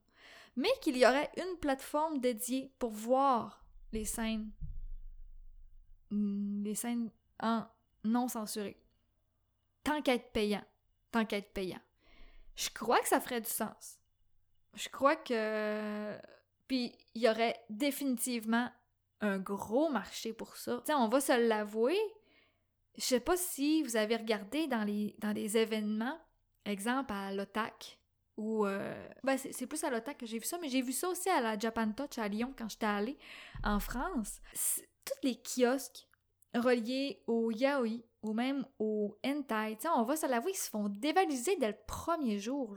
mais 0.56 0.70
qu'il 0.80 0.96
y 0.96 1.04
aurait 1.04 1.30
une 1.36 1.58
plateforme 1.58 2.18
dédiée 2.18 2.72
pour 2.78 2.90
voir 2.90 3.64
les 3.92 4.06
scènes, 4.06 4.50
les 6.10 6.74
scènes 6.74 7.10
en 7.42 7.66
non 8.04 8.28
censuré. 8.28 8.82
Tant 9.84 10.00
qu'à 10.00 10.14
être 10.14 10.32
payant. 10.32 10.64
Tant 11.10 11.24
qu'à 11.26 11.38
être 11.38 11.52
payant. 11.52 11.80
Je 12.56 12.70
crois 12.70 13.00
que 13.00 13.08
ça 13.08 13.20
ferait 13.20 13.40
du 13.40 13.48
sens. 13.48 13.98
Je 14.74 14.88
crois 14.88 15.16
que 15.16 16.16
puis 16.70 16.96
il 17.16 17.22
y 17.22 17.28
aurait 17.28 17.60
définitivement 17.68 18.70
un 19.20 19.38
gros 19.38 19.88
marché 19.88 20.32
pour 20.32 20.56
ça. 20.56 20.80
T'sais, 20.84 20.94
on 20.94 21.08
va 21.08 21.20
se 21.20 21.32
l'avouer. 21.48 21.98
Je 22.96 23.02
sais 23.02 23.18
pas 23.18 23.36
si 23.36 23.82
vous 23.82 23.96
avez 23.96 24.14
regardé 24.14 24.68
dans 24.68 24.84
les, 24.84 25.16
dans 25.18 25.34
événements, 25.34 26.16
exemple 26.64 27.12
à 27.12 27.32
l'OTAC, 27.32 27.98
ou... 28.36 28.66
Euh, 28.66 29.08
ben 29.24 29.36
c'est 29.36 29.66
plus 29.66 29.82
à 29.82 29.90
l'OTAC 29.90 30.18
que 30.18 30.26
j'ai 30.26 30.38
vu 30.38 30.44
ça, 30.44 30.58
mais 30.62 30.68
j'ai 30.68 30.80
vu 30.80 30.92
ça 30.92 31.08
aussi 31.08 31.28
à 31.28 31.40
la 31.40 31.58
Japan 31.58 31.90
Touch 31.90 32.18
à 32.18 32.28
Lyon 32.28 32.54
quand 32.56 32.68
j'étais 32.68 32.86
allée 32.86 33.18
en 33.64 33.80
France. 33.80 34.40
Tous 35.04 35.26
les 35.26 35.42
kiosques 35.42 36.06
reliés 36.54 37.22
au 37.26 37.50
yaoi 37.50 38.02
ou 38.22 38.32
même 38.32 38.66
au 38.78 39.16
hentai, 39.24 39.78
on 39.96 40.02
va 40.02 40.16
se 40.16 40.26
l'avouer, 40.26 40.52
ils 40.52 40.56
se 40.56 40.68
font 40.68 40.88
dévaliser 40.88 41.56
dès 41.56 41.68
le 41.68 41.76
premier 41.86 42.38
jour. 42.38 42.76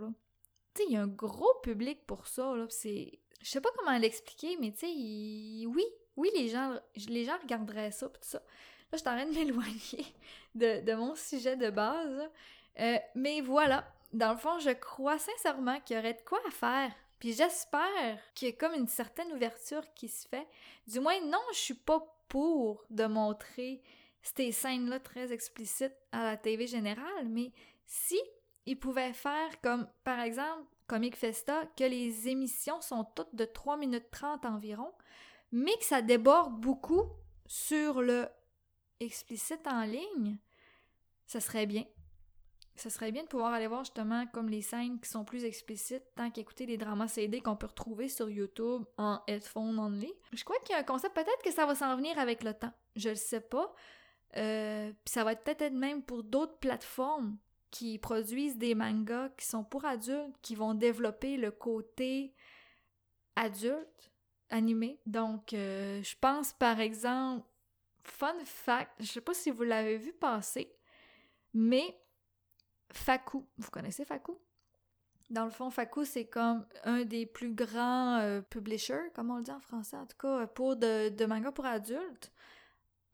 il 0.80 0.94
y 0.94 0.98
a 0.98 1.02
un 1.02 1.08
gros 1.08 1.54
public 1.62 2.06
pour 2.06 2.28
ça. 2.28 2.54
C'est 2.70 3.20
je 3.44 3.50
sais 3.50 3.62
pas 3.62 3.70
comment 3.78 3.98
l'expliquer, 3.98 4.58
mais 4.60 4.72
tu 4.72 4.80
sais, 4.80 5.68
oui, 5.68 5.86
oui, 6.16 6.30
les 6.34 6.48
gens, 6.48 7.38
regarderaient 7.42 7.92
ça. 7.92 8.08
Là, 8.08 8.40
je 8.94 8.98
suis 8.98 9.08
en 9.10 9.16
train 9.16 9.26
de 9.26 9.34
m'éloigner 9.34 10.06
de, 10.56 10.94
mon 10.94 11.14
sujet 11.16 11.58
de 11.58 11.70
base. 11.70 12.30
Euh, 12.80 12.98
mais 13.16 13.42
voilà, 13.42 13.86
dans 14.14 14.32
le 14.32 14.38
fond, 14.38 14.60
je 14.60 14.70
crois 14.70 15.20
sincèrement 15.20 15.80
qu'il 15.82 15.98
y 15.98 16.00
aurait 16.00 16.14
de 16.14 16.22
quoi 16.22 16.40
faire. 16.52 16.94
Puis 17.20 17.34
j'espère 17.34 18.18
qu'il 18.34 18.50
y 18.50 18.52
a 18.52 18.56
comme 18.56 18.74
une 18.74 18.88
certaine 18.88 19.32
ouverture 19.34 19.84
qui 19.94 20.08
se 20.08 20.28
fait. 20.28 20.48
Du 20.88 21.00
moins, 21.00 21.20
non, 21.22 21.42
je 21.52 21.60
suis 21.60 21.74
pas 21.74 22.00
pour 22.34 22.84
de 22.90 23.06
montrer 23.06 23.80
ces 24.24 24.52
scènes-là 24.52 25.00
très 25.00 25.32
explicites 25.32 25.94
à 26.12 26.24
la 26.24 26.36
TV 26.36 26.66
générale, 26.66 27.30
mais 27.30 27.52
si 27.86 28.20
ils 28.66 28.80
pouvaient 28.80 29.14
faire 29.14 29.62
comme, 29.62 29.88
par 30.04 30.20
exemple, 30.20 30.66
Comic 30.88 31.16
Festa 31.16 31.68
que 31.78 31.84
les 31.84 32.28
émissions 32.28 32.82
sont 32.82 33.04
toutes 33.16 33.36
de 33.36 33.46
3 33.46 33.78
minutes 33.78 34.10
30 34.10 34.48
environ, 34.48 34.92
mais 35.52 35.78
que 35.78 35.86
ça 35.86 36.02
déborde 36.02 36.60
beaucoup 36.60 37.04
sur 37.46 38.02
le 38.02 38.28
explicite 39.00 39.68
en 39.68 39.84
ligne, 39.84 40.40
ça 41.28 41.40
serait 41.40 41.68
bien. 41.68 41.86
Ce 42.76 42.90
serait 42.90 43.12
bien 43.12 43.24
de 43.24 43.28
pouvoir 43.28 43.54
aller 43.54 43.68
voir 43.68 43.84
justement 43.84 44.26
comme 44.34 44.50
les 44.50 44.62
scènes 44.62 45.00
qui 45.00 45.10
sont 45.10 45.24
plus 45.24 45.46
explicites, 45.46 46.04
tant 46.16 46.32
qu'écouter 46.32 46.66
les 46.66 46.78
dramas 46.78 47.08
CD 47.08 47.40
qu'on 47.40 47.56
peut 47.56 47.68
retrouver 47.68 48.10
sur 48.10 48.30
YouTube 48.30 48.84
en 48.98 49.22
headphone 49.28 49.78
only. 49.78 50.12
Je 50.32 50.44
crois 50.44 50.58
qu'il 50.60 50.74
y 50.74 50.78
a 50.78 50.82
un 50.82 50.84
concept, 50.84 51.14
peut-être 51.14 51.44
que 51.44 51.52
ça 51.52 51.66
va 51.66 51.76
s'en 51.76 51.96
venir 51.96 52.18
avec 52.18 52.44
le 52.44 52.54
temps. 52.54 52.74
Je 52.96 53.10
le 53.10 53.16
sais 53.16 53.42
pas. 53.42 53.74
Euh, 54.38 54.92
puis 55.06 55.14
ça 55.14 55.24
va 55.24 55.36
peut-être 55.36 55.74
même 55.74 56.02
pour 56.02 56.24
d'autres 56.24 56.58
plateformes 56.58 57.38
qui 57.70 58.00
produisent 58.00 58.58
des 58.58 58.76
mangas 58.76 59.30
qui 59.38 59.46
sont 59.46 59.64
pour 59.64 59.86
adultes, 59.86 60.36
qui 60.42 60.56
vont 60.56 60.74
développer 60.74 61.38
le 61.38 61.52
côté 61.52 62.34
adulte 63.36 64.12
animé. 64.50 65.00
Donc, 65.06 65.54
euh, 65.54 66.02
je 66.02 66.16
pense 66.20 66.54
par 66.54 66.80
exemple, 66.80 67.46
fun 68.04 68.36
fact, 68.46 68.92
je 69.00 69.06
sais 69.06 69.22
pas 69.22 69.34
si 69.34 69.52
vous 69.52 69.64
l'avez 69.64 69.98
vu 69.98 70.14
passer, 70.14 70.76
mais 71.54 71.98
Faku, 72.94 73.46
vous 73.58 73.70
connaissez 73.72 74.06
Faku? 74.06 74.38
Dans 75.30 75.46
le 75.46 75.52
fond, 75.52 75.70
Faku, 75.70 76.06
c'est 76.06 76.26
comme 76.26 76.66
un 76.84 77.04
des 77.04 77.26
plus 77.26 77.54
grands 77.54 78.20
euh, 78.20 78.42
publishers, 78.42 79.10
comme 79.16 79.32
on 79.32 79.38
le 79.38 79.44
dit 79.44 79.52
en 79.52 79.60
français, 79.60 79.98
en 79.98 80.06
tout 80.06 80.18
cas, 80.18 80.48
pour 80.48 80.76
de, 80.76 81.10
de 81.10 81.26
mangas 81.26 81.52
pour 81.52 81.66
adultes, 81.66 82.32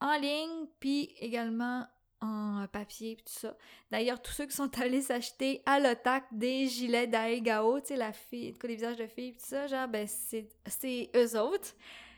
en 0.02 0.18
ligne, 0.18 0.68
puis 0.80 1.14
également 1.20 1.86
en 2.22 2.66
papier, 2.72 3.16
puis 3.16 3.24
tout 3.26 3.40
ça. 3.40 3.56
D'ailleurs, 3.92 4.22
tous 4.22 4.32
ceux 4.32 4.46
qui 4.46 4.56
sont 4.56 4.70
allés 4.82 5.02
s'acheter 5.02 5.62
à 5.66 5.80
l'OTAC 5.80 6.26
des 6.32 6.68
gilets 6.68 7.08
d'Aegao, 7.08 7.80
tu 7.80 7.88
sais, 7.88 7.96
la 7.96 8.12
fille, 8.12 8.54
les 8.62 8.76
visages 8.76 8.98
de 8.98 9.08
filles, 9.08 9.32
puis 9.32 9.42
tout 9.42 9.48
ça, 9.48 9.68
genre, 9.68 9.88
ben, 9.88 10.08
c'est 10.08 11.10
eux 11.16 11.40
autres. 11.40 11.74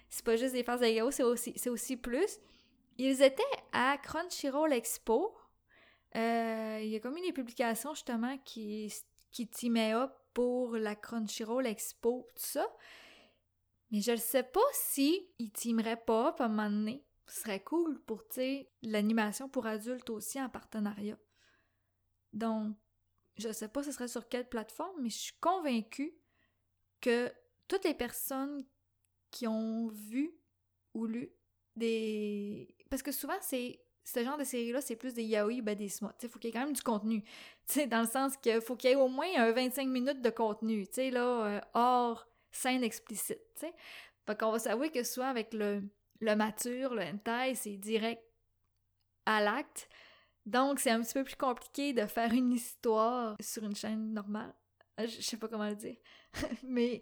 C'est 0.10 0.26
pas 0.26 0.36
juste 0.36 0.54
des 0.54 0.64
faces 0.64 0.80
d'Aegao, 0.80 1.12
c'est 1.12 1.24
aussi, 1.24 1.54
aussi 1.70 1.96
plus. 1.96 2.40
Ils 2.98 3.22
étaient 3.22 3.44
à 3.72 3.98
Crunchyroll 3.98 4.74
Expo, 4.74 5.36
euh, 6.16 6.80
il 6.82 6.90
y 6.90 6.96
a 6.96 7.00
comme 7.00 7.18
une 7.18 7.24
des 7.24 7.34
publications 7.34 7.94
justement 7.94 8.38
qui, 8.40 8.94
qui 9.32 9.48
teamait 9.48 9.94
up 9.94 10.12
pour 10.34 10.76
la 10.76 10.96
Crunchyroll 10.96 11.68
Expo, 11.68 12.28
tout 12.36 12.44
ça. 12.44 12.68
Mais 13.92 14.02
je 14.02 14.12
ne 14.12 14.18
sais 14.18 14.44
pas 14.44 14.60
si 14.74 15.30
il 15.40 15.52
teamerait 15.52 16.04
pas 16.04 16.36
à 16.40 16.46
un 16.46 16.48
moment 16.48 16.70
donné. 16.70 17.04
Ce 17.28 17.42
serait 17.42 17.64
cool 17.64 18.02
pour, 18.02 18.24
l'animation 18.82 19.48
pour 19.48 19.66
adultes 19.66 20.10
aussi 20.10 20.42
en 20.42 20.50
partenariat. 20.50 21.18
Donc, 22.34 22.76
je 23.38 23.52
sais 23.52 23.68
pas 23.68 23.84
ce 23.84 23.92
serait 23.92 24.08
sur 24.08 24.28
quelle 24.28 24.48
plateforme, 24.48 25.02
mais 25.02 25.10
je 25.10 25.18
suis 25.18 25.40
convaincue 25.40 26.14
que 27.00 27.32
toutes 27.68 27.86
les 27.86 27.94
personnes 27.94 28.66
qui 29.30 29.48
ont 29.48 29.88
vu 29.88 30.34
ou 30.94 31.06
lu 31.06 31.32
des... 31.76 32.76
Parce 32.90 33.02
que 33.02 33.12
souvent, 33.12 33.38
c'est 33.42 33.82
ce 34.04 34.24
genre 34.24 34.38
de 34.38 34.44
série-là, 34.44 34.82
c'est 34.82 34.96
plus 34.96 35.14
des 35.14 35.24
yaoi, 35.24 35.62
ben 35.62 35.76
des 35.76 35.90
smut. 35.90 36.10
Il 36.22 36.30
faut 36.30 36.40
qu'il 36.40 36.50
y 36.50 36.52
ait 36.52 36.54
quand 36.54 36.66
même 36.66 36.74
du 36.74 36.82
contenu. 36.82 37.24
dans 37.88 38.02
le 38.02 38.08
sens 38.08 38.36
qu'il 38.38 38.62
faut 38.62 38.76
qu'il 38.76 38.90
y 38.90 38.94
ait 38.94 38.96
au 38.96 39.08
moins 39.08 39.28
un 39.38 39.52
25 39.52 39.88
minutes 39.88 40.22
de 40.22 40.30
contenu, 40.30 40.88
là, 40.98 41.46
euh, 41.46 41.62
hors 41.74 42.28
scène 42.52 42.84
explicite, 42.84 43.40
tu 43.56 43.62
sais. 43.62 43.74
Fait 44.26 44.38
qu'on 44.38 44.52
va 44.52 44.60
savoir 44.60 44.92
que 44.92 45.04
soit 45.04 45.28
avec 45.28 45.54
le, 45.54 45.84
le 46.20 46.36
mature, 46.36 46.94
le 46.94 47.02
hentai, 47.02 47.56
c'est 47.56 47.78
direct 47.78 48.22
à 49.26 49.42
l'acte. 49.42 49.90
Donc, 50.46 50.80
c'est 50.80 50.92
un 50.92 51.02
petit 51.02 51.14
peu 51.14 51.24
plus 51.24 51.36
compliqué 51.36 51.94
de 51.94 52.06
faire 52.06 52.34
une 52.34 52.52
histoire 52.52 53.36
sur 53.40 53.64
une 53.64 53.76
chaîne 53.76 54.14
normale. 54.14 54.54
Euh, 55.00 55.08
je 55.08 55.22
sais 55.22 55.38
pas 55.38 55.48
comment 55.48 55.70
le 55.70 55.76
dire. 55.76 55.98
Mais 56.64 57.02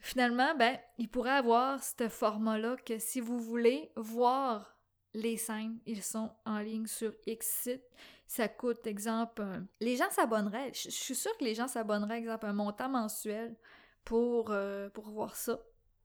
finalement, 0.00 0.54
ben, 0.54 0.78
il 0.98 1.08
pourrait 1.08 1.30
avoir 1.30 1.82
ce 1.82 2.08
format-là 2.08 2.76
que 2.76 2.98
si 2.98 3.20
vous 3.20 3.38
voulez 3.38 3.90
voir 3.96 4.75
les 5.16 5.38
scènes, 5.38 5.78
ils 5.86 6.02
sont 6.02 6.30
en 6.44 6.58
ligne 6.58 6.86
sur 6.86 7.12
X 7.26 7.46
site. 7.62 7.82
Ça 8.26 8.48
coûte, 8.48 8.86
exemple, 8.86 9.42
les 9.80 9.96
gens 9.96 10.10
s'abonneraient. 10.10 10.72
Je 10.74 10.90
suis 10.90 11.14
sûre 11.14 11.34
que 11.38 11.44
les 11.44 11.54
gens 11.54 11.68
s'abonneraient, 11.68 12.18
exemple, 12.18 12.44
un 12.44 12.52
montant 12.52 12.90
mensuel 12.90 13.56
pour, 14.04 14.50
euh, 14.50 14.90
pour 14.90 15.08
voir 15.08 15.34
ça, 15.34 15.58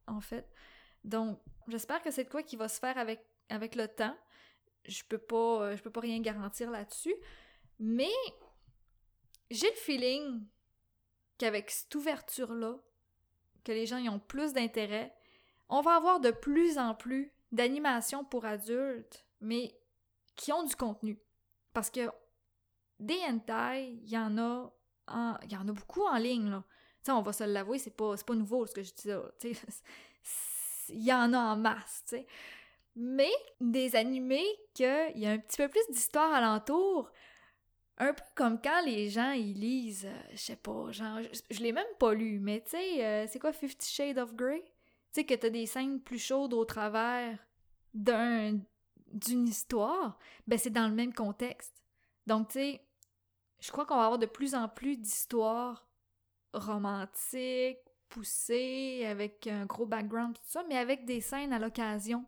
en 0.08 0.22
fait. 0.22 0.48
Donc, 1.04 1.40
j'espère 1.68 2.02
que 2.02 2.10
c'est 2.10 2.24
de 2.24 2.30
quoi 2.30 2.42
qui 2.42 2.56
va 2.56 2.70
se 2.70 2.80
faire 2.80 2.98
avec, 2.98 3.26
avec 3.50 3.76
le 3.76 3.90
temps. 3.90 4.16
Je 4.86 5.04
peux 5.04 5.18
pas, 5.18 5.64
euh, 5.64 5.76
je 5.76 5.82
peux 5.84 5.92
pas 5.92 6.00
rien 6.00 6.22
garantir 6.22 6.72
là-dessus. 6.72 7.16
Mais 7.80 8.14
j'ai 9.50 9.70
le 9.70 9.76
feeling 9.76 10.46
qu'avec 11.38 11.70
cette 11.70 11.94
ouverture-là, 11.96 12.78
que 13.66 13.74
les 13.74 13.86
gens 13.86 13.98
y 13.98 14.08
ont 14.08 14.20
plus 14.20 14.54
d'intérêt, 14.54 15.14
on 15.68 15.82
va 15.82 15.96
avoir 15.96 16.22
de 16.22 16.32
plus 16.32 16.78
en 16.78 16.96
plus 16.96 17.34
d'animation 17.52 18.24
pour 18.24 18.46
adultes, 18.46 19.26
mais 19.40 19.76
qui 20.36 20.52
ont 20.52 20.64
du 20.64 20.76
contenu. 20.76 21.20
Parce 21.74 21.90
que 21.90 22.10
des 23.00 23.20
hentai, 23.28 24.00
il 24.04 24.10
y 24.10 24.18
en 24.18 24.38
a 24.38 24.74
y 25.50 25.56
en 25.58 25.68
a 25.68 25.72
beaucoup 25.72 26.04
en 26.04 26.18
ligne 26.18 26.50
là. 26.50 26.64
sais, 27.04 27.12
on 27.12 27.22
va 27.22 27.34
se 27.34 27.44
l'avouer, 27.44 27.80
c'est 27.80 27.96
pas 27.96 28.16
pas 28.16 28.36
nouveau 28.36 28.66
ce 28.66 28.74
que 28.74 28.84
je 28.84 28.94
dis 28.94 29.08
là, 29.10 29.22
il 30.90 31.04
y 31.04 31.14
en 31.14 31.34
a 31.34 31.38
en 31.38 31.58
masse, 31.58 32.04
tu 32.08 32.18
sais. 32.18 32.28
Mais 32.96 33.32
des 33.60 33.96
animés 33.96 34.48
qu'il 34.74 35.14
y 35.16 35.26
a 35.26 35.32
un 35.32 35.38
petit 35.38 35.58
peu 35.58 35.70
plus 35.70 35.86
d'histoire 35.90 36.34
alentour, 36.34 37.10
un 37.98 38.14
peu 38.14 38.24
comme 38.36 38.60
quand 38.62 38.82
les 38.86 39.10
gens 39.10 39.32
ils 39.32 39.54
lisent, 39.54 40.06
euh, 40.06 40.22
je 40.32 40.38
sais 40.38 40.56
pas, 40.56 40.92
genre 40.92 41.20
je, 41.50 41.60
l'ai 41.60 41.72
même 41.72 41.86
pas 42.00 42.14
lu, 42.14 42.40
mais 42.40 42.64
tu 42.68 42.76
euh, 42.76 43.28
c'est 43.28 43.40
quoi 43.40 43.54
Fifty 43.54 43.90
Shades 43.90 44.18
of 44.18 44.36
Grey? 44.36 44.64
Sais, 45.14 45.26
que 45.26 45.34
t'as 45.34 45.50
des 45.50 45.66
scènes 45.66 46.02
plus 46.02 46.20
chaudes 46.20 46.54
au 46.54 46.66
travers 46.66 47.38
d'un 47.94 48.60
d'une 49.14 49.46
histoire, 49.46 50.18
ben 50.48 50.58
c'est 50.58 50.70
dans 50.70 50.88
le 50.88 50.94
même 50.94 51.14
contexte. 51.14 51.84
Donc, 52.28 52.48
tu 52.48 52.54
sais, 52.54 52.82
je 53.60 53.70
crois 53.72 53.86
qu'on 53.86 53.98
va 53.98 54.06
avoir 54.06 54.20
de 54.20 54.26
plus 54.26 54.56
en 54.56 54.70
plus 54.70 54.96
d'histoires 54.96 55.86
romantiques, 56.54 57.80
poussées, 58.10 59.06
avec 59.06 59.48
un 59.48 59.66
gros 59.66 59.86
background, 59.86 60.36
tout 60.36 60.42
ça, 60.46 60.64
mais 60.68 60.78
avec 60.78 61.06
des 61.06 61.22
scènes 61.22 61.54
à 61.54 61.60
l'occasion 61.60 62.26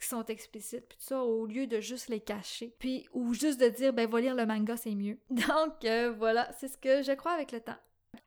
qui 0.00 0.08
sont 0.08 0.24
explicites, 0.24 0.88
puis 0.88 0.98
tout 0.98 1.04
ça, 1.04 1.22
au 1.22 1.46
lieu 1.46 1.66
de 1.66 1.80
juste 1.80 2.08
les 2.08 2.20
cacher. 2.20 2.74
Puis, 2.78 3.08
ou 3.12 3.34
juste 3.34 3.60
de 3.60 3.68
dire, 3.68 3.92
ben, 3.92 4.08
va 4.08 4.20
lire 4.20 4.34
le 4.34 4.46
manga, 4.46 4.76
c'est 4.76 4.94
mieux. 4.94 5.18
Donc, 5.30 5.84
euh, 5.84 6.12
voilà, 6.12 6.50
c'est 6.58 6.68
ce 6.68 6.76
que 6.76 7.02
je 7.02 7.12
crois 7.12 7.32
avec 7.32 7.52
le 7.52 7.60
temps. 7.60 7.78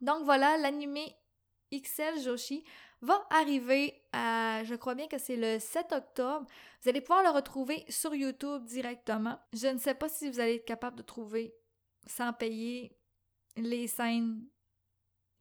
Donc, 0.01 0.23
voilà, 0.23 0.57
l'animé 0.57 1.15
XL 1.73 2.21
Joshi 2.23 2.63
va 3.05 3.25
arriver 3.29 4.01
à, 4.11 4.63
je 4.63 4.75
crois 4.75 4.95
bien 4.95 5.07
que 5.07 5.17
c'est 5.17 5.37
le 5.37 5.59
7 5.59 5.91
octobre. 5.93 6.45
Vous 6.81 6.89
allez 6.89 7.01
pouvoir 7.01 7.23
le 7.23 7.29
retrouver 7.29 7.85
sur 7.89 8.13
YouTube 8.13 8.65
directement. 8.65 9.39
Je 9.53 9.67
ne 9.67 9.77
sais 9.77 9.95
pas 9.95 10.09
si 10.09 10.29
vous 10.29 10.39
allez 10.39 10.55
être 10.55 10.65
capable 10.65 10.97
de 10.97 11.03
trouver 11.03 11.55
sans 12.07 12.33
payer 12.33 12.97
les 13.55 13.87
scènes 13.87 14.45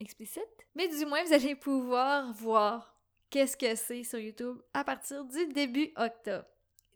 explicites, 0.00 0.66
mais 0.74 0.88
du 0.88 1.06
moins 1.06 1.24
vous 1.24 1.32
allez 1.32 1.54
pouvoir 1.54 2.32
voir 2.32 2.96
qu'est-ce 3.30 3.56
que 3.56 3.74
c'est 3.74 4.04
sur 4.04 4.18
YouTube 4.18 4.58
à 4.72 4.84
partir 4.84 5.24
du 5.24 5.46
début 5.48 5.92
octobre. 5.96 6.46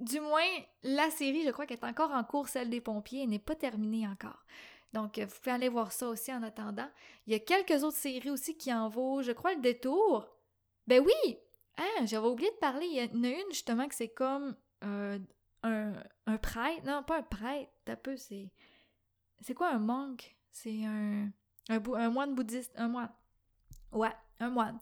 Du 0.01 0.21
moins, 0.21 0.47
la 0.85 1.11
série, 1.11 1.45
je 1.45 1.51
crois 1.51 1.67
qu'elle 1.67 1.79
est 1.79 1.85
encore 1.85 2.13
en 2.13 2.23
cours, 2.23 2.49
celle 2.49 2.71
des 2.71 2.81
pompiers, 2.81 3.27
n'est 3.27 3.41
pas 3.41 3.57
terminée 3.57 4.07
encore. 4.07 4.45
Donc, 4.93 5.19
vous 5.19 5.27
pouvez 5.27 5.51
aller 5.51 5.69
voir 5.69 5.93
ça 5.93 6.09
aussi 6.09 6.33
en 6.33 6.43
attendant. 6.43 6.89
Il 7.27 7.33
y 7.33 7.37
a 7.37 7.41
quelques 7.41 7.83
autres 7.83 7.97
séries 7.97 8.31
aussi 8.31 8.57
qui 8.57 8.73
en 8.73 8.89
vaut, 8.89 9.23
je 9.23 9.33
crois, 9.33 9.55
le 9.55 9.61
détour. 9.61 10.29
Ben 10.89 11.05
oui! 11.05 11.39
Ah, 11.77 12.07
j'avais 12.07 12.27
oublié 12.27 12.51
de 12.51 12.57
parler. 12.57 12.87
Il 12.87 12.97
y 12.97 13.03
en 13.03 13.23
a 13.23 13.29
une 13.29 13.51
justement 13.51 13.87
que 13.87 13.95
c'est 13.95 14.09
comme 14.09 14.57
euh, 14.85 15.19
un, 15.63 15.93
un 16.27 16.39
prêtre. 16.39 16.83
Non, 16.87 17.03
pas 17.03 17.19
un 17.19 17.23
prêtre. 17.23 17.71
Un 17.87 17.97
peu, 17.97 18.17
c'est. 18.17 18.51
C'est 19.43 19.53
quoi 19.53 19.69
un 19.71 19.79
monk? 19.79 20.35
C'est 20.51 20.85
un, 20.87 21.31
un, 21.69 22.09
moine 22.09 22.35
bouddhiste. 22.35 22.73
Un 22.75 22.89
moine. 22.89 23.13
Ouais, 23.93 24.15
un 24.41 24.49
moine. 24.49 24.81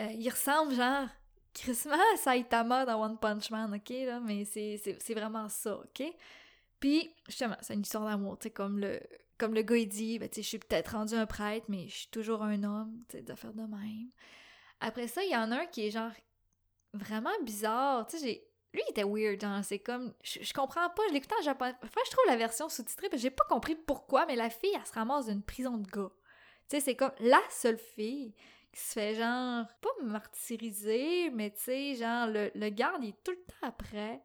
Euh, 0.00 0.10
il 0.10 0.28
ressemble 0.30 0.74
genre 0.74 1.06
crissement 1.52 1.94
à 2.14 2.16
Saitama 2.16 2.86
dans 2.86 3.02
One 3.02 3.18
Punch 3.18 3.50
Man, 3.50 3.74
ok? 3.74 3.90
Là, 3.90 4.20
mais 4.20 4.46
c'est 4.46 5.14
vraiment 5.14 5.50
ça, 5.50 5.78
ok? 5.78 6.14
Puis, 6.80 7.14
justement, 7.28 7.56
c'est 7.60 7.74
une 7.74 7.82
histoire 7.82 8.04
d'amour, 8.04 8.38
tu 8.38 8.44
sais, 8.44 8.50
comme 8.50 8.78
le, 8.78 9.00
comme 9.38 9.54
le 9.54 9.62
gars 9.62 9.76
il 9.76 9.88
dit, 9.88 10.18
ben, 10.18 10.28
tu 10.28 10.36
sais, 10.36 10.42
je 10.42 10.48
suis 10.48 10.58
peut-être 10.58 10.92
rendu 10.92 11.14
un 11.14 11.26
prêtre, 11.26 11.66
mais 11.68 11.88
je 11.88 11.94
suis 11.94 12.08
toujours 12.08 12.42
un 12.42 12.62
homme, 12.64 13.02
tu 13.08 13.18
sais, 13.18 13.22
de 13.22 13.34
faire 13.34 13.54
de 13.54 13.62
même. 13.62 14.10
Après 14.80 15.08
ça, 15.08 15.24
il 15.24 15.30
y 15.30 15.36
en 15.36 15.52
a 15.52 15.60
un 15.62 15.66
qui 15.66 15.86
est 15.86 15.90
genre 15.90 16.12
vraiment 16.92 17.30
bizarre. 17.42 18.06
Lui, 18.12 18.82
il 18.86 18.90
était 18.90 19.04
weird, 19.04 19.44
c'est 19.64 19.78
comme. 19.78 20.12
Je, 20.22 20.52
comprends 20.52 20.90
pas, 20.90 21.02
je 21.08 21.14
l'écoutais 21.14 21.36
en 21.38 21.42
japonais. 21.42 21.74
Enfin, 21.82 22.00
je 22.04 22.10
trouve 22.10 22.26
la 22.26 22.36
version 22.36 22.68
sous-titrée, 22.68 23.08
j'ai 23.14 23.30
pas 23.30 23.44
compris 23.48 23.74
pourquoi, 23.74 24.26
mais 24.26 24.36
la 24.36 24.50
fille, 24.50 24.72
elle 24.74 24.86
se 24.86 24.92
ramasse 24.92 25.26
d'une 25.26 25.42
prison 25.42 25.78
de 25.78 25.88
gars. 25.88 26.10
Tu 26.68 26.76
sais, 26.76 26.80
c'est 26.80 26.96
comme 26.96 27.12
la 27.20 27.40
seule 27.50 27.78
fille 27.78 28.34
qui 28.72 28.80
se 28.80 28.92
fait 28.92 29.14
genre. 29.14 29.66
Pas 29.80 30.04
martyriser, 30.04 31.30
mais 31.30 31.50
tu 31.52 31.62
sais, 31.62 31.94
genre, 31.94 32.26
le, 32.26 32.50
le 32.54 32.68
garde, 32.68 33.02
il 33.02 33.10
est 33.10 33.24
tout 33.24 33.32
le 33.32 33.44
temps 33.44 33.68
après. 33.68 34.22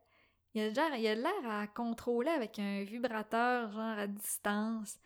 Il 0.54 0.62
a 0.62 0.74
genre, 0.74 0.96
il 0.96 1.08
a 1.08 1.16
l'air 1.16 1.50
à 1.50 1.68
contrôler 1.68 2.32
avec 2.32 2.60
un 2.60 2.84
vibrateur, 2.84 3.72
genre, 3.72 3.98
à 3.98 4.08
distance. 4.08 5.00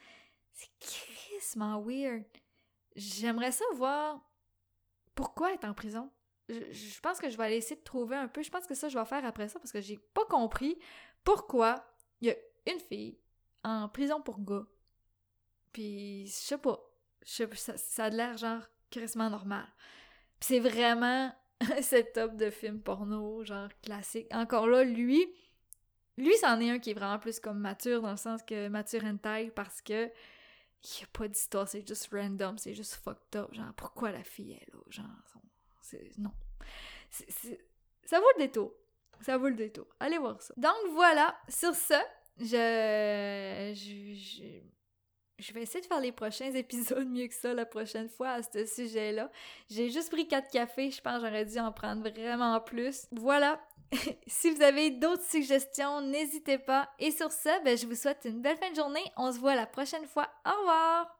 C'est 0.53 0.69
crissement 0.79 1.81
weird. 1.81 2.23
J'aimerais 2.95 3.51
ça 3.51 3.65
voir 3.75 4.21
pourquoi 5.15 5.53
être 5.53 5.65
en 5.65 5.73
prison? 5.73 6.11
Je, 6.47 6.99
pense 7.01 7.19
que 7.19 7.29
je 7.29 7.37
vais 7.37 7.45
aller 7.45 7.57
essayer 7.57 7.75
de 7.75 7.83
trouver 7.83 8.15
un 8.15 8.27
peu. 8.27 8.43
Je 8.43 8.51
pense 8.51 8.67
que 8.67 8.75
ça, 8.75 8.87
je 8.87 8.97
vais 8.97 9.05
faire 9.05 9.25
après 9.25 9.47
ça 9.47 9.59
parce 9.59 9.71
que 9.71 9.81
j'ai 9.81 9.97
pas 9.97 10.25
compris 10.25 10.77
pourquoi 11.23 11.83
il 12.21 12.27
y 12.27 12.31
a 12.31 12.35
une 12.71 12.79
fille 12.79 13.17
en 13.63 13.89
prison 13.89 14.21
pour 14.21 14.39
gars. 14.39 14.65
Puis, 15.71 16.27
je 16.27 16.31
sais 16.31 16.57
pas. 16.57 16.79
Ça, 17.23 17.75
ça 17.77 18.05
a 18.05 18.09
l'air 18.09 18.37
genre 18.37 18.61
crissement 18.91 19.29
normal. 19.29 19.65
Puis 20.39 20.47
c'est 20.49 20.59
vraiment 20.59 21.33
un 21.61 21.81
setup 21.81 22.35
de 22.35 22.51
film 22.51 22.79
porno, 22.81 23.43
genre 23.43 23.69
classique. 23.81 24.27
Encore 24.31 24.67
là, 24.67 24.83
lui, 24.83 25.25
lui, 26.17 26.33
c'en 26.37 26.59
est 26.59 26.69
un 26.69 26.79
qui 26.79 26.91
est 26.91 26.93
vraiment 26.93 27.19
plus 27.19 27.39
comme 27.39 27.59
mature, 27.59 28.01
dans 28.01 28.11
le 28.11 28.17
sens 28.17 28.41
que 28.43 28.67
mature 28.67 29.01
taille 29.21 29.51
parce 29.51 29.81
que 29.81 30.09
il 30.85 31.01
y 31.01 31.03
a 31.03 31.07
pas 31.11 31.27
d'histoire, 31.27 31.67
c'est 31.67 31.85
juste 31.87 32.09
random, 32.11 32.57
c'est 32.57 32.73
juste 32.73 32.95
fucked 32.95 33.35
up. 33.35 33.53
Genre, 33.53 33.73
pourquoi 33.75 34.11
la 34.11 34.23
fille 34.23 34.53
est 34.53 34.71
là? 34.71 34.79
Genre, 34.89 35.05
c'est... 35.81 36.17
Non. 36.17 36.31
Ça 37.09 38.19
vaut 38.19 38.31
le 38.37 38.43
détour. 38.43 38.73
Ça 39.21 39.37
vaut 39.37 39.49
le 39.49 39.55
détour. 39.55 39.87
Allez 39.99 40.17
voir 40.17 40.41
ça. 40.41 40.53
Donc 40.57 40.75
voilà, 40.91 41.37
sur 41.49 41.73
ce, 41.73 41.93
je... 42.39 43.73
je... 43.75 44.61
je... 45.39 45.53
vais 45.53 45.63
essayer 45.63 45.81
de 45.81 45.85
faire 45.85 45.99
les 45.99 46.11
prochains 46.11 46.51
épisodes 46.53 47.07
mieux 47.07 47.27
que 47.27 47.33
ça 47.33 47.53
la 47.53 47.65
prochaine 47.65 48.09
fois 48.09 48.29
à 48.29 48.43
ce 48.43 48.65
sujet-là. 48.65 49.29
J'ai 49.69 49.89
juste 49.89 50.11
pris 50.11 50.27
quatre 50.27 50.49
cafés, 50.49 50.91
je 50.91 51.01
pense 51.01 51.21
j'aurais 51.21 51.45
dû 51.45 51.59
en 51.59 51.71
prendre 51.71 52.01
vraiment 52.01 52.59
plus. 52.59 53.07
Voilà, 53.11 53.59
si 54.27 54.49
vous 54.49 54.61
avez 54.61 54.91
d'autres 54.91 55.23
suggestions, 55.23 56.01
n'hésitez 56.01 56.57
pas. 56.57 56.89
Et 56.99 57.11
sur 57.11 57.31
ce, 57.31 57.63
ben, 57.63 57.77
je 57.77 57.85
vous 57.85 57.95
souhaite 57.95 58.25
une 58.25 58.41
belle 58.41 58.57
fin 58.57 58.69
de 58.71 58.75
journée. 58.75 59.03
On 59.17 59.31
se 59.31 59.39
voit 59.39 59.55
la 59.55 59.65
prochaine 59.65 60.05
fois. 60.05 60.27
Au 60.45 60.59
revoir! 60.59 61.11